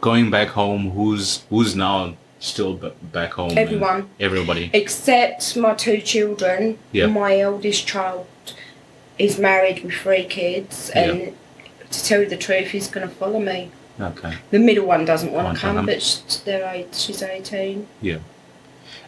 going 0.00 0.30
back 0.30 0.48
home, 0.48 0.90
who's 0.90 1.44
who's 1.50 1.76
now 1.76 2.14
still 2.38 2.74
b- 2.74 2.92
back 3.02 3.34
home? 3.34 3.56
Everyone. 3.56 4.08
Everybody. 4.18 4.70
Except 4.72 5.56
my 5.56 5.74
two 5.74 5.98
children. 6.00 6.78
Yeah. 6.92 7.06
My 7.06 7.38
eldest 7.38 7.86
child 7.86 8.26
is 9.18 9.38
married 9.38 9.84
with 9.84 9.92
three 9.92 10.24
kids 10.24 10.90
and 10.90 11.34
to 11.90 12.04
tell 12.04 12.20
you 12.22 12.28
the 12.28 12.36
truth 12.36 12.68
he's 12.68 12.88
gonna 12.88 13.08
follow 13.08 13.38
me. 13.40 13.70
Okay. 14.00 14.34
The 14.50 14.58
middle 14.58 14.86
one 14.86 15.04
doesn't 15.04 15.32
want 15.32 15.48
to 15.48 15.54
to 15.54 15.60
come, 15.60 15.86
but 15.86 16.02
sh- 16.02 16.16
they're 16.44 16.66
eight, 16.72 16.94
she's 16.94 17.22
18. 17.22 17.86
Yeah. 18.00 18.18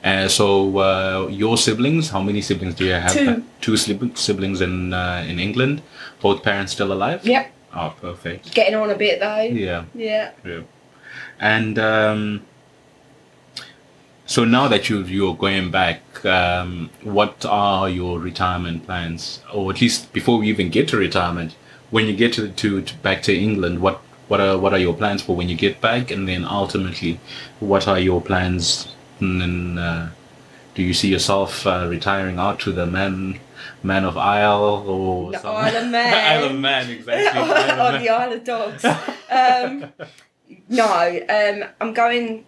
Uh, 0.05 0.27
so 0.29 0.79
uh, 0.79 1.29
your 1.31 1.57
siblings, 1.57 2.11
how 2.11 2.21
many 2.21 2.41
siblings 2.43 2.75
do 2.75 2.85
you 2.85 2.93
have? 2.93 3.12
Two. 3.12 3.45
Two 3.61 3.77
siblings 3.77 4.61
in 4.61 4.93
uh, 4.93 5.25
in 5.29 5.38
England. 5.38 5.81
Both 6.21 6.43
parents 6.43 6.73
still 6.73 6.93
alive. 6.93 7.25
Yep, 7.25 7.53
Oh, 7.75 7.95
perfect. 8.01 8.53
getting 8.55 8.75
on 8.75 8.91
a 8.91 8.97
bit 8.97 9.21
though. 9.21 9.43
Yeah. 9.43 9.85
Yeah. 9.95 10.33
Yeah. 10.45 10.61
And 11.38 11.79
um, 11.79 12.43
so 14.27 14.45
now 14.45 14.69
that 14.69 14.88
you 14.88 15.03
you're 15.03 15.35
going 15.37 15.71
back, 15.71 16.01
um, 16.25 16.91
what 17.03 17.45
are 17.47 17.88
your 17.88 18.19
retirement 18.19 18.85
plans, 18.87 19.41
or 19.53 19.71
at 19.73 19.81
least 19.81 20.12
before 20.12 20.38
we 20.38 20.49
even 20.49 20.69
get 20.71 20.88
to 20.88 20.97
retirement, 20.97 21.55
when 21.91 22.07
you 22.07 22.17
get 22.17 22.33
to, 22.35 22.49
to, 22.49 22.83
to 22.83 22.95
back 22.99 23.23
to 23.23 23.37
England, 23.37 23.81
what 23.81 24.01
what 24.29 24.41
are 24.41 24.59
what 24.59 24.73
are 24.73 24.79
your 24.79 24.95
plans 24.95 25.23
for 25.23 25.37
when 25.37 25.49
you 25.49 25.57
get 25.57 25.81
back, 25.81 26.11
and 26.11 26.27
then 26.29 26.45
ultimately, 26.45 27.21
what 27.61 27.87
are 27.87 27.99
your 28.01 28.21
plans? 28.21 28.88
And 29.23 29.79
uh, 29.79 30.07
do 30.75 30.83
you 30.83 30.93
see 30.95 31.09
yourself 31.09 31.67
uh, 31.67 31.87
retiring 31.89 32.39
out 32.39 32.59
to 32.61 32.73
the 32.73 32.87
man 32.87 33.39
man 33.83 34.05
of 34.05 34.17
Isle 34.17 34.85
or 34.87 35.33
The 35.33 35.47
Isle 35.47 35.77
of 35.77 35.91
Man. 35.91 36.15
Isle 36.43 36.51
of 36.51 36.59
Man, 36.59 36.91
exactly. 36.91 37.41
On 37.41 37.49
Man. 37.93 38.03
the 38.03 38.09
Isle 38.09 38.33
of 38.33 38.45
Dogs. 38.45 38.85
Um, 39.31 39.93
no, 40.69 41.21
um, 41.29 41.69
I'm 41.81 41.93
going. 41.95 42.45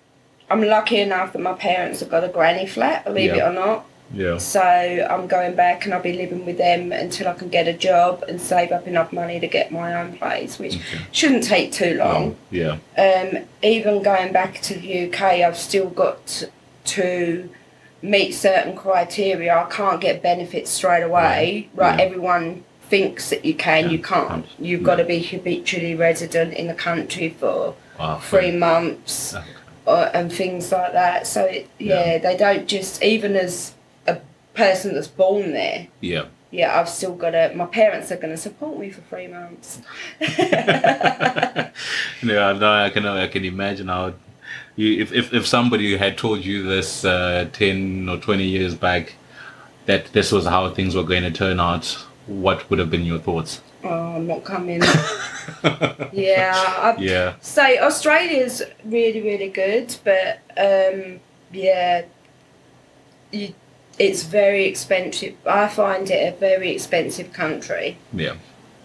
I'm 0.50 0.62
lucky 0.62 0.98
enough 1.00 1.32
that 1.32 1.38
my 1.40 1.54
parents 1.54 2.00
have 2.00 2.10
got 2.10 2.22
a 2.22 2.28
granny 2.28 2.66
flat, 2.66 3.04
believe 3.06 3.32
it 3.32 3.40
or 3.40 3.52
not. 3.52 3.86
Yeah. 4.12 4.36
So 4.36 4.60
I'm 4.60 5.26
going 5.26 5.56
back 5.56 5.86
and 5.86 5.94
I'll 5.94 6.02
be 6.02 6.12
living 6.12 6.44
with 6.44 6.58
them 6.58 6.92
until 6.92 7.26
I 7.28 7.32
can 7.32 7.48
get 7.48 7.66
a 7.66 7.72
job 7.72 8.22
and 8.28 8.38
save 8.40 8.70
up 8.70 8.86
enough 8.86 9.10
money 9.12 9.40
to 9.40 9.48
get 9.48 9.72
my 9.72 9.94
own 10.00 10.16
place, 10.18 10.58
which 10.58 10.76
Okay. 10.76 11.06
shouldn't 11.12 11.44
take 11.44 11.72
too 11.72 11.94
long. 11.94 12.32
Oh, 12.32 12.36
yeah. 12.50 12.76
Um, 12.98 13.44
even 13.62 14.02
going 14.02 14.32
back 14.32 14.60
to 14.62 14.74
the 14.74 15.06
UK, 15.08 15.22
I've 15.22 15.56
still 15.56 15.88
got 15.88 16.44
to 16.84 17.48
meet 18.02 18.32
certain 18.32 18.76
criteria. 18.76 19.56
I 19.56 19.64
can't 19.70 20.00
get 20.00 20.22
benefits 20.22 20.70
straight 20.70 21.02
away. 21.02 21.68
Right, 21.74 21.90
Right, 21.90 21.98
yeah. 21.98 22.04
everyone 22.04 22.64
thinks 22.90 23.30
that 23.30 23.44
you 23.44 23.54
can, 23.54 23.84
Yeah, 23.84 23.90
you 23.90 23.98
can't. 23.98 24.46
You've 24.58 24.80
Yeah. 24.82 24.86
got 24.86 24.96
to 24.96 25.04
be 25.04 25.20
habitually 25.22 25.94
resident 25.94 26.54
in 26.54 26.66
the 26.66 26.74
country 26.74 27.30
for 27.30 27.74
Wow. 27.98 28.18
three 28.18 28.50
months 28.50 29.34
Okay. 29.34 30.10
and 30.14 30.30
things 30.32 30.70
like 30.70 30.92
that. 30.92 31.26
So, 31.26 31.44
it, 31.44 31.68
yeah, 31.78 32.12
Yeah. 32.12 32.18
they 32.18 32.36
don't 32.36 32.66
just, 32.68 33.02
even 33.02 33.36
as 33.36 33.72
a 34.06 34.18
person 34.54 34.94
that's 34.94 35.08
born 35.08 35.52
there, 35.52 35.86
Yeah. 36.00 36.24
yeah, 36.50 36.78
I've 36.78 36.88
still 36.90 37.14
got 37.14 37.30
to, 37.30 37.52
my 37.54 37.64
parents 37.66 38.12
are 38.12 38.16
going 38.16 38.34
to 38.34 38.40
support 38.40 38.78
me 38.78 38.90
for 38.90 39.00
three 39.02 39.28
months. 39.28 39.80
yeah, 40.20 41.70
no, 42.22 42.70
I 42.84 42.90
can 42.90 43.06
I 43.06 43.26
can 43.28 43.44
imagine 43.44 43.88
how 43.88 44.12
you 44.76 45.02
if, 45.02 45.12
if, 45.12 45.32
if 45.32 45.46
somebody 45.46 45.96
had 45.96 46.18
told 46.18 46.44
you 46.44 46.62
this 46.62 47.04
uh, 47.04 47.48
ten 47.52 48.08
or 48.08 48.18
twenty 48.18 48.44
years 48.44 48.74
back 48.74 49.14
that 49.86 50.06
this 50.12 50.32
was 50.32 50.46
how 50.46 50.68
things 50.70 50.94
were 50.94 51.02
going 51.02 51.22
to 51.22 51.30
turn 51.30 51.60
out, 51.60 51.86
what 52.26 52.68
would 52.70 52.78
have 52.78 52.90
been 52.90 53.04
your 53.04 53.18
thoughts? 53.18 53.60
Oh, 53.82 54.16
I'm 54.16 54.26
not 54.26 54.44
coming. 54.44 54.80
yeah, 56.12 56.52
I, 56.54 56.96
Yeah, 56.98 57.34
So 57.40 57.62
Australia's 57.62 58.62
really, 58.84 59.20
really 59.20 59.50
good, 59.50 59.94
but 60.04 60.38
um, 60.56 61.20
yeah, 61.52 62.06
you, 63.30 63.54
it's 63.98 64.22
very 64.22 64.64
expensive. 64.64 65.34
I 65.46 65.68
find 65.68 66.10
it 66.10 66.34
a 66.34 66.36
very 66.38 66.70
expensive 66.70 67.32
country. 67.32 67.98
yeah, 68.12 68.36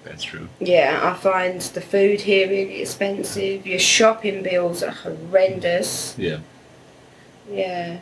that's 0.03 0.23
true. 0.23 0.47
Yeah, 0.59 0.99
I 1.03 1.13
find 1.17 1.59
the 1.61 1.81
food 1.81 2.21
here 2.21 2.47
really 2.49 2.81
expensive. 2.81 3.65
Your 3.67 3.79
shopping 3.79 4.43
bills 4.43 4.83
are 4.83 4.91
horrendous. 4.91 6.15
Yeah, 6.17 6.39
Yeah, 7.51 7.99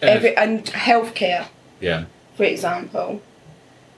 And 0.00 0.10
every 0.10 0.36
and 0.36 0.64
healthcare, 0.64 1.48
yeah, 1.80 2.04
for 2.36 2.44
example. 2.44 3.22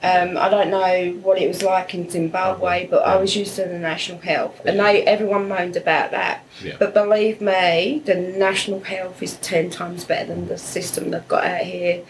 Um, 0.01 0.37
I 0.37 0.47
don't 0.47 0.69
know 0.69 1.19
what 1.21 1.41
it 1.41 1.49
was 1.49 1.61
like 1.61 1.93
in 1.93 2.09
Zimbabwe, 2.09 2.87
but 2.87 3.03
I 3.05 3.17
was 3.17 3.35
used 3.35 3.57
to 3.57 3.65
the 3.65 3.77
national 3.77 4.19
health, 4.19 4.61
and 4.65 4.79
they 4.79 5.03
everyone 5.03 5.49
moaned 5.49 5.75
about 5.75 6.11
that. 6.11 6.45
yeah, 6.63 6.77
But 6.79 6.93
believe 6.93 7.41
me, 7.41 8.01
the 8.05 8.15
national 8.15 8.79
health 8.79 9.21
is 9.21 9.35
10 9.37 9.69
times 9.71 10.05
better 10.05 10.27
than 10.27 10.47
the 10.47 10.57
system 10.57 11.11
they've 11.11 11.27
got 11.27 11.43
out 11.43 11.63
here. 11.63 12.03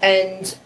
And 0.00 0.56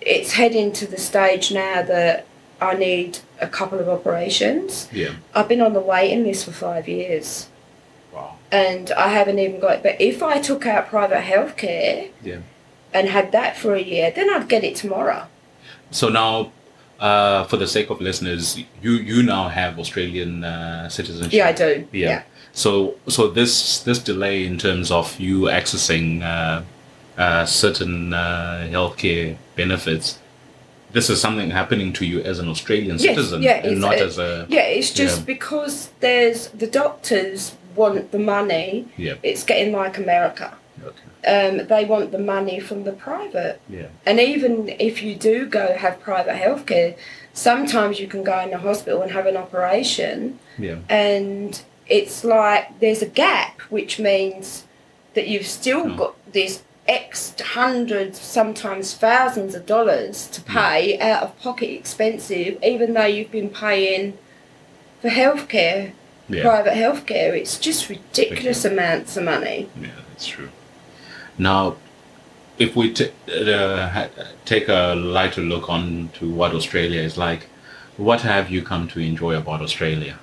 it's 0.00 0.32
heading 0.32 0.72
to 0.72 0.86
the 0.86 0.96
stage 0.96 1.52
now 1.52 1.82
that 1.82 2.24
I 2.58 2.72
need 2.72 3.18
a 3.40 3.46
couple 3.48 3.78
of 3.80 3.88
operations. 3.88 4.88
yeah. 4.92 5.12
I've 5.34 5.48
been 5.48 5.60
on 5.60 5.72
the 5.72 5.80
waiting 5.80 6.24
list 6.24 6.44
for 6.44 6.52
five 6.52 6.88
years 6.88 7.48
Wow. 8.12 8.36
and 8.52 8.90
I 8.92 9.08
haven't 9.08 9.38
even 9.38 9.60
got 9.60 9.76
it. 9.76 9.82
But 9.82 10.00
if 10.00 10.22
I 10.22 10.40
took 10.40 10.66
out 10.66 10.88
private 10.88 11.22
healthcare 11.24 12.10
Yeah. 12.22 12.38
and 12.92 13.08
had 13.08 13.32
that 13.32 13.56
for 13.56 13.74
a 13.74 13.82
year, 13.82 14.12
then 14.14 14.30
I'd 14.30 14.48
get 14.48 14.62
it 14.64 14.76
tomorrow. 14.76 15.26
So 15.90 16.08
now, 16.08 16.52
uh, 17.00 17.44
for 17.44 17.56
the 17.56 17.66
sake 17.66 17.90
of 17.90 18.00
listeners, 18.00 18.56
you 18.82 18.92
you 18.92 19.22
now 19.22 19.48
have 19.48 19.78
Australian 19.80 20.44
uh, 20.44 20.88
citizenship. 20.88 21.32
Yeah, 21.32 21.48
I 21.48 21.52
do. 21.52 21.86
Yeah. 21.92 22.22
So 22.52 22.94
so 23.08 23.28
this 23.28 23.80
this 23.80 23.98
delay 23.98 24.46
in 24.46 24.58
terms 24.58 24.90
of 24.90 25.18
you 25.18 25.42
accessing 25.50 26.22
uh, 26.22 26.62
uh, 27.20 27.44
certain 27.46 28.14
uh, 28.14 28.68
healthcare 28.70 29.36
benefits, 29.56 30.18
this 30.94 31.10
is 31.10 31.20
something 31.20 31.50
happening 31.50 31.92
to 31.92 32.06
you 32.06 32.20
as 32.20 32.38
an 32.38 32.48
Australian 32.48 32.96
Yes, 32.98 33.02
citizen, 33.16 33.42
yeah, 33.42 33.56
and 33.56 33.72
it's 33.72 33.80
not 33.80 33.94
a- 33.94 34.04
as 34.08 34.18
a 34.18 34.46
Yeah, 34.48 34.62
it's 34.78 34.90
just 35.02 35.18
Yeah. 35.18 35.24
because 35.34 35.88
there's 36.00 36.40
the 36.62 36.66
doctors 36.68 37.52
want 37.76 38.12
the 38.12 38.18
money, 38.36 38.86
yeah. 38.96 39.14
it's 39.22 39.42
getting 39.42 39.72
like 39.72 39.98
America. 39.98 40.48
Okay. 40.88 41.06
Um, 41.34 41.66
they 41.66 41.84
want 41.84 42.12
the 42.12 42.18
money 42.34 42.60
from 42.60 42.84
the 42.84 42.92
private. 42.92 43.58
Yeah. 43.68 43.86
And 44.06 44.20
even 44.20 44.52
if 44.78 45.02
you 45.02 45.14
do 45.16 45.46
go 45.46 45.74
have 45.84 45.94
private 46.00 46.36
healthcare, 46.36 46.94
sometimes 47.32 47.98
you 47.98 48.06
can 48.06 48.22
go 48.22 48.38
in 48.40 48.50
the 48.50 48.58
hospital 48.58 49.02
and 49.02 49.10
have 49.12 49.26
an 49.26 49.36
operation, 49.36 50.38
Yeah. 50.58 50.76
and 50.88 51.60
it's 51.88 52.22
like 52.24 52.78
there's 52.80 53.02
a 53.02 53.06
gap, 53.24 53.60
which 53.76 53.98
means 53.98 54.64
that 55.14 55.26
you've 55.26 55.46
still 55.46 55.84
Hmm. 55.88 55.96
got 55.96 56.14
this 56.32 56.62
X 56.86 57.34
hundreds, 57.40 58.20
sometimes 58.20 58.94
thousands 58.94 59.54
of 59.54 59.64
dollars 59.66 60.26
to 60.28 60.42
pay 60.42 60.98
out 61.00 61.22
of 61.22 61.38
pocket 61.40 61.70
expensive, 61.72 62.58
even 62.62 62.92
though 62.94 63.06
you've 63.06 63.30
been 63.30 63.48
paying 63.48 64.18
for 65.00 65.08
healthcare, 65.08 65.92
Yeah. 66.28 66.42
private 66.42 66.74
healthcare. 66.74 67.32
It's 67.38 67.58
just 67.58 67.88
ridiculous 67.88 68.64
amounts 68.64 69.16
of 69.16 69.24
money. 69.24 69.68
Yeah, 69.80 69.88
that's 70.10 70.26
true. 70.26 70.50
Now, 71.38 71.76
if 72.58 72.76
we 72.76 72.92
t- 72.92 73.10
uh, 73.28 74.06
take 74.44 74.68
a 74.68 74.94
lighter 74.94 75.40
look 75.40 75.68
on 75.70 76.10
to 76.18 76.30
what 76.30 76.52
Australia 76.54 77.00
is 77.00 77.16
like, 77.16 77.46
what 77.96 78.20
have 78.22 78.50
you 78.50 78.62
come 78.62 78.88
to 78.88 79.00
enjoy 79.00 79.34
about 79.36 79.60
Australia? 79.62 80.18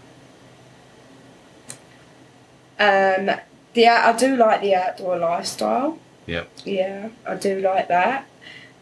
Um, 2.80 3.32
the 3.74 3.88
I 3.88 4.16
do 4.18 4.36
like 4.36 4.62
the 4.62 4.76
outdoor 4.76 5.18
lifestyle. 5.18 5.98
Yep. 6.28 6.50
Yeah, 6.66 7.10
I 7.26 7.36
do 7.36 7.60
like 7.60 7.88
that. 7.88 8.26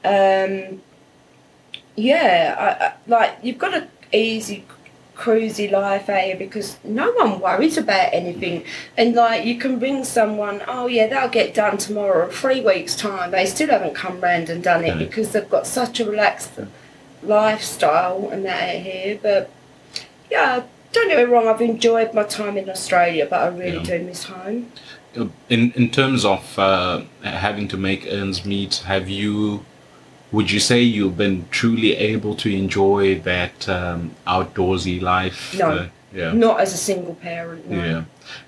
Um, 0.04 0.82
yeah, 1.96 2.56
I, 2.58 2.86
I, 2.86 2.94
like 3.08 3.38
you've 3.42 3.58
got 3.58 3.74
a 3.74 3.88
easy, 4.14 4.66
cruisy 5.16 5.70
life 5.70 6.10
out 6.10 6.22
here 6.24 6.36
because 6.38 6.78
no 6.84 7.12
one 7.12 7.40
worries 7.40 7.78
about 7.78 8.14
anything, 8.14 8.64
and 8.98 9.14
like 9.16 9.46
you 9.46 9.58
can 9.58 9.80
ring 9.80 10.04
someone. 10.04 10.62
Oh 10.68 10.88
yeah, 10.88 11.08
that'll 11.08 11.30
get 11.30 11.54
done 11.54 11.78
tomorrow 11.78 12.28
or 12.28 12.32
three 12.32 12.62
weeks 12.62 12.96
time. 12.96 13.32
They 13.32 13.46
still 13.46 13.70
haven't 13.70 13.96
come 13.96 14.22
round 14.22 14.50
and 14.50 14.64
done 14.64 14.86
it 14.86 14.98
because 14.98 15.32
they've 15.32 15.50
got 15.50 15.68
such 15.68 16.00
a 16.00 16.06
relaxed 16.10 16.52
lifestyle 17.24 18.30
and 18.32 18.46
that 18.46 18.76
out 18.76 18.82
here. 18.82 19.20
But 19.22 19.50
yeah, 20.32 20.64
don't 20.92 21.08
get 21.10 21.18
me 21.18 21.24
wrong. 21.24 21.48
I've 21.48 21.62
enjoyed 21.62 22.14
my 22.14 22.24
time 22.24 22.58
in 22.58 22.70
Australia, 22.70 23.28
but 23.30 23.42
I 23.42 23.48
really 23.48 23.78
Yeah. 23.78 23.98
do 23.98 24.04
miss 24.04 24.24
home. 24.26 24.72
In 25.16 25.72
in 25.72 25.90
terms 25.90 26.24
of 26.24 26.58
uh, 26.60 27.02
having 27.24 27.68
to 27.70 27.78
make 27.78 28.06
ends 28.06 28.46
meet, 28.46 28.76
have 28.86 29.10
you? 29.10 29.66
Would 30.32 30.52
you 30.52 30.60
say 30.60 30.82
you've 30.82 31.18
been 31.18 31.48
truly 31.50 31.96
able 31.96 32.36
to 32.36 32.50
enjoy 32.54 33.20
that 33.22 33.68
um, 33.68 34.12
outdoorsy 34.28 35.02
life? 35.02 35.56
No. 35.58 35.70
Uh, 35.70 35.88
yeah. 36.14 36.34
Not 36.34 36.60
as 36.60 36.74
a 36.74 36.78
single 36.78 37.16
parent. 37.16 37.68
No. 37.68 37.84
Yeah, 37.84 38.04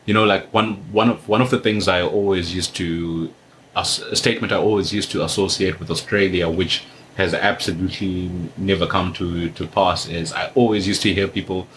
you 0.06 0.14
know, 0.14 0.24
like 0.24 0.54
one 0.54 0.76
one 0.92 1.10
of 1.10 1.28
one 1.28 1.42
of 1.42 1.50
the 1.50 1.60
things 1.60 1.88
I 1.88 2.02
always 2.02 2.54
used 2.54 2.76
to 2.76 3.34
a 3.76 3.86
statement 3.86 4.52
I 4.52 4.58
always 4.58 4.94
used 4.94 5.12
to 5.12 5.24
associate 5.24 5.80
with 5.80 5.90
Australia, 5.90 6.50
which 6.50 6.84
has 7.16 7.34
absolutely 7.34 8.30
never 8.58 8.86
come 8.88 9.14
to 9.14 9.50
to 9.50 9.68
pass, 9.68 10.08
is 10.08 10.34
I 10.34 10.52
always 10.56 10.88
used 10.88 11.02
to 11.04 11.14
hear 11.14 11.28
people 11.28 11.68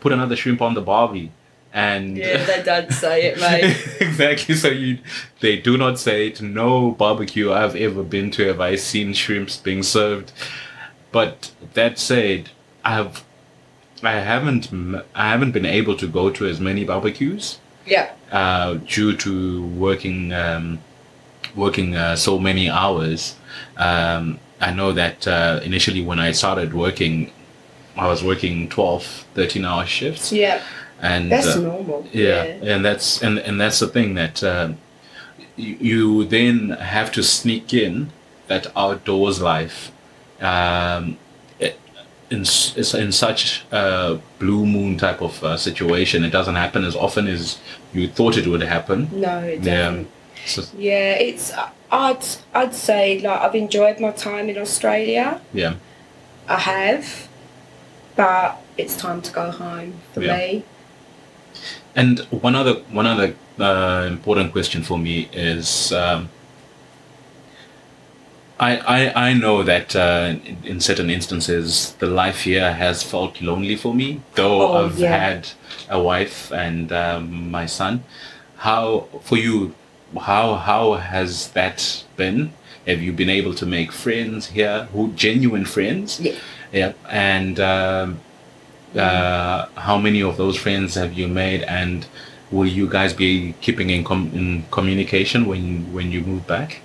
put 0.00 0.12
another 0.12 0.36
shrimp 0.36 0.62
on 0.62 0.74
the 0.74 0.80
barbie, 0.80 1.30
and 1.72 2.16
Yeah, 2.16 2.44
they 2.44 2.62
don't 2.62 2.92
say 2.92 3.26
it, 3.26 3.40
mate. 3.40 3.76
exactly. 4.00 4.54
So 4.54 4.68
you, 4.68 4.98
they 5.40 5.58
do 5.58 5.78
not 5.78 5.98
say 5.98 6.28
it. 6.28 6.42
No 6.42 6.90
barbecue 6.90 7.52
I've 7.52 7.76
ever 7.76 8.02
been 8.02 8.30
to 8.32 8.46
have 8.46 8.60
I 8.60 8.76
seen 8.76 9.14
shrimps 9.14 9.56
being 9.56 9.82
served. 9.82 10.32
But 11.10 11.52
that 11.74 11.98
said, 11.98 12.50
I've, 12.84 13.24
I 14.02 14.12
haven't, 14.12 14.72
I 15.14 15.28
haven't 15.30 15.52
been 15.52 15.66
able 15.66 15.96
to 15.96 16.06
go 16.06 16.30
to 16.30 16.46
as 16.46 16.60
many 16.60 16.84
barbecues 16.84 17.58
yeah. 17.86 18.12
uh, 18.30 18.74
due 18.74 19.16
to 19.16 19.66
working, 19.68 20.32
um, 20.32 20.80
working 21.54 21.94
uh, 21.94 22.16
so 22.16 22.38
many 22.38 22.68
hours. 22.68 23.36
Um, 23.76 24.38
I 24.60 24.72
know 24.72 24.92
that 24.92 25.26
uh, 25.26 25.60
initially 25.64 26.02
when 26.02 26.18
I 26.18 26.32
started 26.32 26.72
working, 26.74 27.32
I 27.96 28.06
was 28.08 28.22
working 28.22 28.68
12, 28.68 29.26
13 29.34 29.64
hour 29.64 29.86
shifts. 29.86 30.32
Yeah. 30.32 30.62
And 31.02 31.32
That's 31.32 31.56
uh, 31.56 31.60
normal. 31.60 32.06
yeah, 32.12 32.44
and 32.62 32.84
that's 32.84 33.22
and 33.22 33.38
and 33.40 33.60
that's 33.60 33.80
the 33.80 33.88
thing 33.88 34.14
that 34.14 34.42
um, 34.44 34.78
you, 35.56 35.76
you 35.80 36.24
then 36.24 36.70
have 36.70 37.10
to 37.12 37.22
sneak 37.24 37.74
in 37.74 38.10
that 38.46 38.68
outdoors 38.76 39.40
life 39.40 39.90
um, 40.40 41.16
in 42.30 42.40
it's 42.42 42.94
in 42.94 43.10
such 43.12 43.64
a 43.72 44.20
blue 44.38 44.64
moon 44.64 44.96
type 44.96 45.20
of 45.20 45.42
uh, 45.42 45.56
situation. 45.56 46.24
It 46.24 46.30
doesn't 46.30 46.54
happen 46.54 46.84
as 46.84 46.94
often 46.94 47.26
as 47.26 47.58
you 47.92 48.06
thought 48.08 48.36
it 48.36 48.46
would 48.46 48.62
happen. 48.62 49.08
No, 49.12 49.38
it 49.40 49.60
Yeah. 49.64 49.90
doesn't. 49.90 50.08
So, 50.46 50.62
Yeah, 50.78 51.14
it's. 51.14 51.52
I'd 51.90 52.24
I'd 52.54 52.74
say 52.74 53.18
like 53.18 53.40
I've 53.40 53.54
enjoyed 53.56 53.98
my 54.00 54.12
time 54.12 54.48
in 54.48 54.56
Australia. 54.56 55.40
yeah, 55.52 55.74
I 56.48 56.58
have, 56.58 57.28
but 58.16 58.56
it's 58.78 58.96
time 58.96 59.20
to 59.22 59.32
go 59.32 59.50
home 59.50 59.94
for 60.14 60.22
Yeah. 60.22 60.36
me. 60.36 60.64
And 61.94 62.20
one 62.30 62.54
other 62.54 62.74
one 62.90 63.06
other 63.06 63.34
uh, 63.58 64.06
important 64.08 64.52
question 64.52 64.82
for 64.82 64.98
me 64.98 65.28
is. 65.32 65.92
Um, 65.92 66.28
I, 68.60 68.76
I, 68.76 69.30
I 69.30 69.32
know 69.32 69.64
that 69.64 69.96
uh, 69.96 70.34
in, 70.44 70.56
in 70.62 70.80
certain 70.80 71.10
instances 71.10 71.94
the 71.98 72.06
life 72.06 72.42
here 72.42 72.72
has 72.72 73.02
felt 73.02 73.40
lonely 73.42 73.74
for 73.74 73.92
me, 73.92 74.20
though 74.34 74.62
Oh, 74.62 74.84
I've 74.84 74.98
yeah. 75.00 75.16
had 75.16 75.48
a 75.90 76.00
wife 76.00 76.52
and 76.52 76.92
um, 76.92 77.50
my 77.50 77.66
son. 77.66 78.04
How 78.58 79.08
for 79.22 79.36
you? 79.36 79.74
How 80.16 80.54
how 80.54 80.92
has 80.94 81.48
that 81.52 82.04
been? 82.16 82.52
Have 82.86 83.00
you 83.02 83.12
been 83.12 83.30
able 83.30 83.54
to 83.54 83.66
make 83.66 83.90
friends 83.90 84.48
here, 84.50 84.88
who 84.92 85.10
genuine 85.12 85.64
friends? 85.64 86.20
Yeah. 86.20 86.34
Yeah, 86.72 86.92
and 87.08 87.58
um, 87.58 88.20
uh, 88.96 89.66
how 89.76 89.98
many 89.98 90.22
of 90.22 90.36
those 90.36 90.56
friends 90.56 90.94
have 90.94 91.12
you 91.14 91.28
made? 91.28 91.62
And 91.62 92.06
will 92.50 92.66
you 92.66 92.88
guys 92.88 93.12
be 93.12 93.54
keeping 93.60 93.90
in 93.90 94.04
com- 94.04 94.30
in 94.34 94.64
communication 94.70 95.46
when 95.46 95.92
when 95.92 96.10
you 96.12 96.20
move 96.22 96.46
back? 96.46 96.80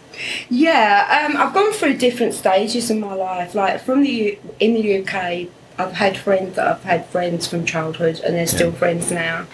Yeah, 0.49 1.25
um, 1.29 1.37
I've 1.37 1.53
gone 1.53 1.71
through 1.73 1.97
different 1.97 2.33
stages 2.33 2.89
in 2.89 2.99
my 2.99 3.13
life. 3.13 3.53
Like 3.53 3.81
from 3.81 4.01
the 4.01 4.09
U- 4.09 4.37
in 4.59 4.73
the 4.73 4.97
UK, 4.99 5.47
I've 5.77 5.93
had 5.93 6.17
friends 6.17 6.55
that 6.55 6.67
I've 6.67 6.83
had 6.83 7.05
friends 7.07 7.45
from 7.47 7.65
childhood, 7.65 8.19
and 8.23 8.35
they're 8.35 8.47
still 8.47 8.71
Yeah. 8.71 8.79
friends 8.79 9.11
now. 9.11 9.45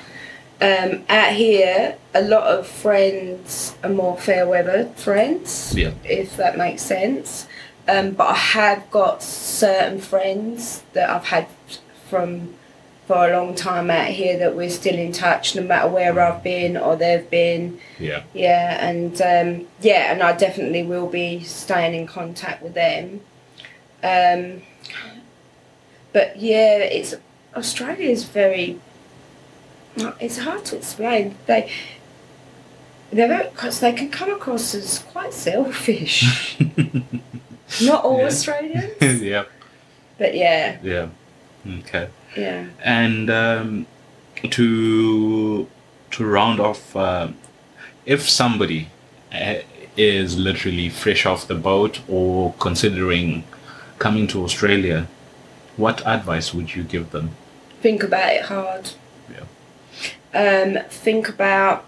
Um, 0.62 1.04
out 1.10 1.34
here, 1.34 1.96
a 2.14 2.22
lot 2.22 2.44
of 2.44 2.66
friends 2.68 3.74
are 3.84 3.90
more 3.90 4.18
fair 4.18 4.48
weather 4.48 4.88
friends, 4.96 5.74
Yeah. 5.76 5.92
if 6.06 6.38
that 6.38 6.58
makes 6.58 6.82
sense. 6.84 7.48
Um, 7.86 8.12
but 8.12 8.28
I 8.30 8.36
have 8.36 8.90
got 8.90 9.22
certain 9.22 10.00
friends 10.00 10.84
that 10.94 11.10
I've 11.10 11.26
had 11.26 11.48
from 12.14 12.54
for 13.08 13.28
a 13.28 13.34
long 13.36 13.56
time 13.56 13.90
out 13.90 14.08
here 14.08 14.38
that 14.38 14.56
we're 14.56 14.70
still 14.70 14.94
in 14.96 15.12
touch, 15.12 15.56
no 15.56 15.64
matter 15.64 15.90
where 15.90 16.18
I've 16.20 16.44
been 16.44 16.78
or 16.78 16.96
they've 16.96 17.28
been. 17.30 17.80
Yeah. 18.00 18.22
Yeah, 18.34 18.88
and 18.88 19.20
um, 19.22 19.68
yeah, 19.82 20.12
and 20.14 20.22
I 20.22 20.34
definitely 20.38 20.84
will 20.84 21.08
be 21.08 21.44
staying 21.44 21.96
in 21.96 22.06
contact 22.06 22.62
with 22.62 22.76
them. 22.76 23.22
Um, 24.04 24.62
but 26.14 26.38
yeah, 26.40 26.78
it's 26.78 27.16
Australia 27.56 28.10
is 28.10 28.26
very. 28.26 28.80
It's 30.20 30.38
hard 30.38 30.66
to 30.66 30.78
explain. 30.78 31.36
They 31.48 31.72
they're 33.12 33.50
because 33.50 33.80
they 33.80 33.94
can 33.94 34.10
come 34.12 34.32
across 34.32 34.76
as 34.76 35.00
quite 35.00 35.34
selfish. 35.34 36.58
Not 37.82 38.04
all 38.06 38.20
Yeah. 38.20 38.26
Australians, 38.26 39.02
yeah. 39.22 39.46
but 40.20 40.36
yeah, 40.36 40.78
Yeah. 40.84 41.08
Okay. 41.68 42.10
yeah. 42.36 42.68
And 42.84 43.30
um, 43.30 43.86
to 44.50 45.68
to 46.12 46.26
round 46.26 46.60
off, 46.60 46.96
uh, 46.96 47.30
if 48.06 48.30
somebody 48.30 48.90
uh, 49.34 49.56
is 49.98 50.38
literally 50.38 50.90
fresh 50.90 51.26
off 51.26 51.48
the 51.48 51.56
boat 51.56 52.02
or 52.08 52.54
considering 52.60 53.44
coming 54.00 54.28
to 54.28 54.44
Australia, 54.44 55.08
what 55.78 56.06
advice 56.06 56.54
would 56.54 56.76
you 56.76 56.84
give 56.84 57.12
them? 57.12 57.32
Think 57.82 58.04
about 58.04 58.34
it 58.34 58.44
hard. 58.44 58.92
Yeah. 59.32 59.46
um, 60.34 60.84
think 60.90 61.30
about 61.30 61.86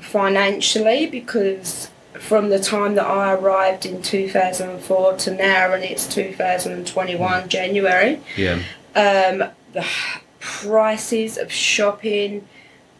financially 0.00 1.06
because 1.06 1.90
from 2.14 2.50
the 2.50 2.58
time 2.58 2.94
that 2.96 3.06
I 3.06 3.32
arrived 3.32 3.86
in 3.86 4.02
2004 4.02 5.16
to 5.16 5.34
now, 5.34 5.72
and 5.72 5.82
it's 5.82 6.06
2021 6.06 7.48
January, 7.48 8.20
Yeah. 8.36 8.60
Um, 8.94 9.44
the 9.72 9.86
prices 10.40 11.38
of 11.38 11.50
shopping, 11.52 12.46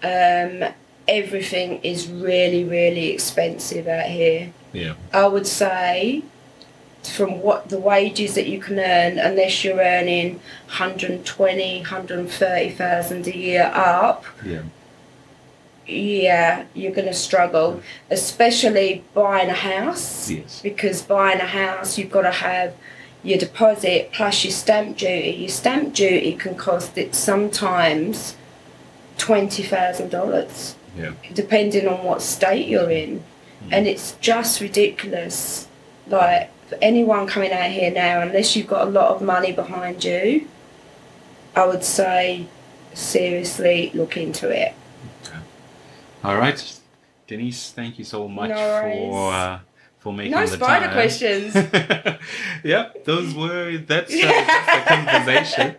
um, 0.02 0.64
everything 1.08 1.80
is 1.82 2.08
really, 2.08 2.64
really 2.64 3.10
expensive 3.10 3.86
out 3.88 4.06
here. 4.06 4.52
Yeah. 4.72 4.94
I 5.12 5.26
would 5.26 5.46
say 5.46 6.22
from 7.02 7.40
what 7.42 7.68
the 7.68 7.78
wages 7.78 8.34
that 8.36 8.46
you 8.46 8.60
can 8.60 8.78
earn, 8.78 9.18
unless 9.18 9.64
you're 9.64 9.80
earning 9.80 10.34
120, 10.66 11.78
130,000 11.80 13.26
a 13.26 13.36
year 13.36 13.70
up, 13.74 14.24
Yeah. 14.44 14.62
yeah, 15.86 16.64
you're 16.74 16.92
going 16.92 17.08
to 17.08 17.14
struggle, 17.14 17.82
especially 18.10 19.02
buying 19.14 19.50
a 19.50 19.54
house. 19.54 20.30
Yes. 20.30 20.60
Because 20.62 21.02
buying 21.02 21.40
a 21.40 21.46
house, 21.46 21.98
you've 21.98 22.12
got 22.12 22.22
to 22.22 22.30
have 22.30 22.74
your 23.24 23.38
deposit 23.38 24.10
plus 24.12 24.44
your 24.44 24.52
stamp 24.52 24.96
duty. 24.98 25.30
Your 25.40 25.48
stamp 25.48 25.94
duty 25.94 26.32
can 26.34 26.54
cost 26.54 26.98
it 26.98 27.14
sometimes 27.14 28.36
twenty 29.18 29.62
thousand 29.62 30.10
dollars, 30.10 30.74
Yeah. 30.96 31.12
depending 31.32 31.86
on 31.86 32.02
what 32.04 32.22
state 32.22 32.66
you're 32.66 32.90
in, 32.90 33.22
and 33.70 33.86
it's 33.86 34.12
just 34.20 34.60
ridiculous. 34.60 35.68
Like 36.08 36.50
for 36.68 36.76
anyone 36.82 37.26
coming 37.26 37.52
out 37.52 37.70
here 37.70 37.90
now, 37.90 38.20
unless 38.22 38.56
you've 38.56 38.66
got 38.66 38.86
a 38.88 38.90
lot 38.90 39.14
of 39.14 39.22
money 39.22 39.52
behind 39.52 40.02
you, 40.04 40.48
I 41.54 41.66
would 41.66 41.84
say 41.84 42.46
seriously 42.94 43.90
look 43.94 44.16
into 44.16 44.48
it. 44.48 44.74
Okay. 45.24 45.38
All 46.24 46.36
right, 46.36 46.80
Denise. 47.26 47.70
Thank 47.70 47.98
you 47.98 48.04
so 48.04 48.26
much 48.26 48.50
No 48.50 48.56
for 48.56 49.32
uh, 49.32 49.58
for 50.02 50.12
making 50.12 50.32
No 50.32 50.44
spider 50.46 50.86
time. 50.86 50.94
questions. 50.94 51.54
yep, 52.64 53.04
those 53.04 53.34
were 53.34 53.78
that's, 53.78 54.12
uh, 54.12 54.18
that's 54.26 54.66
the 54.66 54.94
conversation. 54.94 55.76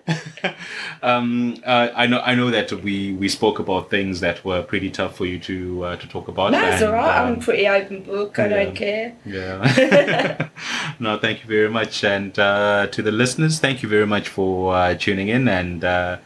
um, 1.03 1.57
uh, 1.65 1.89
I 1.93 2.07
know 2.07 2.21
I 2.21 2.33
know 2.33 2.49
that 2.49 2.71
we 2.71 3.13
we 3.13 3.27
spoke 3.27 3.59
about 3.59 3.89
things 3.89 4.21
that 4.21 4.45
were 4.45 4.63
pretty 4.63 4.89
tough 4.89 5.17
for 5.17 5.25
you 5.25 5.39
to 5.39 5.83
uh, 5.83 5.95
to 5.97 6.07
talk 6.07 6.29
about. 6.29 6.53
That's 6.53 6.81
and, 6.81 6.91
all 6.91 6.97
right. 6.97 7.19
I'm 7.19 7.33
um, 7.33 7.39
a 7.39 7.41
pretty 7.41 7.67
open 7.67 8.03
book. 8.03 8.39
I 8.39 8.47
yeah. 8.47 8.63
don't 8.63 8.75
care. 8.75 9.15
Yeah. 9.25 10.49
no, 10.99 11.17
thank 11.19 11.41
you 11.41 11.47
very 11.47 11.69
much. 11.69 12.05
And 12.05 12.37
uh, 12.39 12.87
to 12.91 13.01
the 13.01 13.11
listeners, 13.11 13.59
thank 13.59 13.83
you 13.83 13.89
very 13.89 14.07
much 14.07 14.29
for 14.29 14.73
uh, 14.73 14.95
tuning 14.95 15.27
in 15.27 15.49
and 15.49 15.83
uh, 15.83 16.17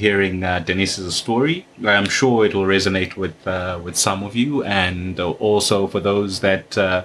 hearing 0.00 0.42
uh, 0.42 0.58
Denise's 0.58 1.14
story. 1.14 1.66
I'm 1.84 2.08
sure 2.08 2.44
it 2.46 2.54
will 2.54 2.68
resonate 2.76 3.16
with 3.16 3.36
uh, 3.46 3.78
with 3.84 3.96
some 3.96 4.24
of 4.28 4.34
you, 4.34 4.64
and 4.64 5.20
uh, 5.20 5.30
also 5.50 5.86
for 5.86 6.00
those 6.00 6.40
that 6.40 6.76
uh, 6.76 7.04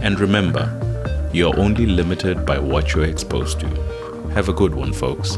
And 0.00 0.18
remember, 0.18 0.72
you're 1.35 1.55
only 1.61 1.85
limited 1.85 2.46
by 2.46 2.59
what 2.59 2.94
you're 2.94 3.05
exposed 3.05 3.61
to. 3.61 3.66
Have 4.31 4.48
a 4.48 4.55
good 4.55 4.74
one, 4.74 4.94
folks. 4.94 5.37